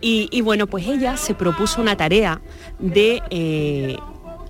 [0.00, 2.40] Y, y bueno, pues ella se propuso una tarea
[2.78, 3.96] de eh,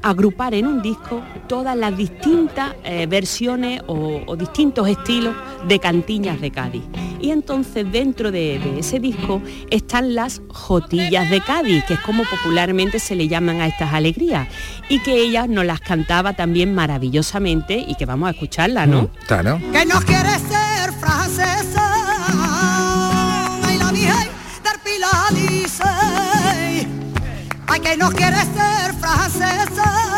[0.09, 5.34] agrupar en un disco todas las distintas eh, versiones o, o distintos estilos
[5.66, 6.82] de cantiñas de Cádiz.
[7.20, 9.40] Y entonces dentro de, de ese disco
[9.70, 14.46] están las jotillas de Cádiz, que es como popularmente se le llaman a estas alegrías,
[14.88, 19.02] y que ella nos las cantaba también maravillosamente y que vamos a escucharla, ¿no?
[19.02, 19.59] Mm, Claro.
[19.72, 21.95] que no quiere ser francesa.
[27.68, 30.15] Ay, que no quiere ser francesa.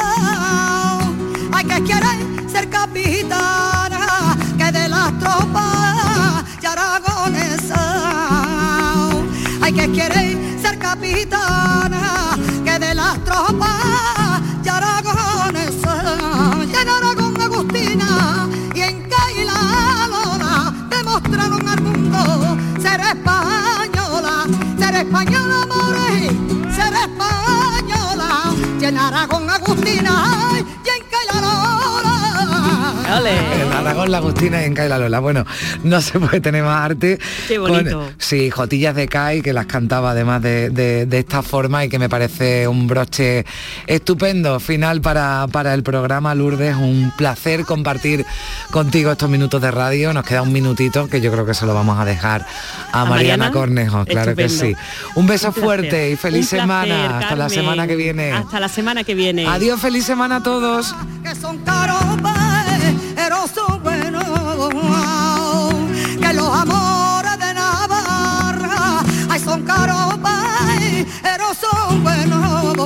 [33.88, 35.18] Aragón, la Agustina y en CAI la Lola.
[35.20, 35.46] Bueno,
[35.82, 37.18] no se puede tener más arte.
[37.46, 38.10] Qué bonito.
[38.18, 42.08] sí, Jotillas de CAI, que las cantaba además de, de, esta forma y que me
[42.08, 43.46] parece un broche
[43.86, 46.76] estupendo final para, para el programa Lourdes.
[46.76, 48.26] Un placer compartir
[48.70, 50.12] contigo estos minutos de radio.
[50.12, 52.46] Nos queda un minutito que yo creo que se lo vamos a dejar
[52.92, 54.74] a, Mariana, Cornejo, claro que sí.
[55.14, 57.18] Un beso fuerte y feliz semana.
[57.18, 58.32] Hasta la semana que viene.
[58.32, 59.46] Hasta la semana que viene.
[59.46, 60.94] Adiós, feliz semana a todos.
[61.22, 62.02] Que son caros,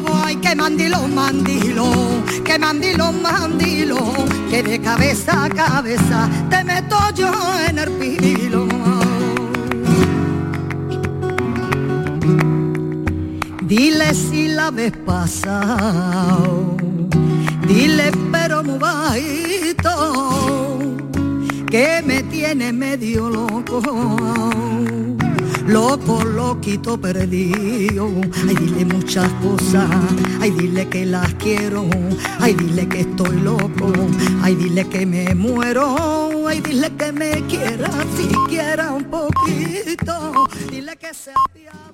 [0.01, 0.23] buenos.
[0.25, 1.91] Ay, que mandilo, mandilo,
[2.45, 3.99] que mandilo, mandilo,
[4.51, 7.33] que de cabeza a cabeza te meto yo
[7.69, 8.69] en el pilo.
[13.63, 16.77] Dile si la ves pasado,
[17.67, 19.95] dile pero muy bajito,
[21.71, 23.81] que me tiene medio loco,
[25.73, 28.09] loco, loquito perdido.
[28.47, 29.89] Ay, dile muchas cosas,
[30.41, 31.87] ay, dile que las quiero,
[32.41, 33.93] ay, dile que estoy loco,
[34.43, 41.15] ay, dile que me muero, ay, dile que me quiera siquiera un poquito, dile que
[41.15, 41.92] se apiade.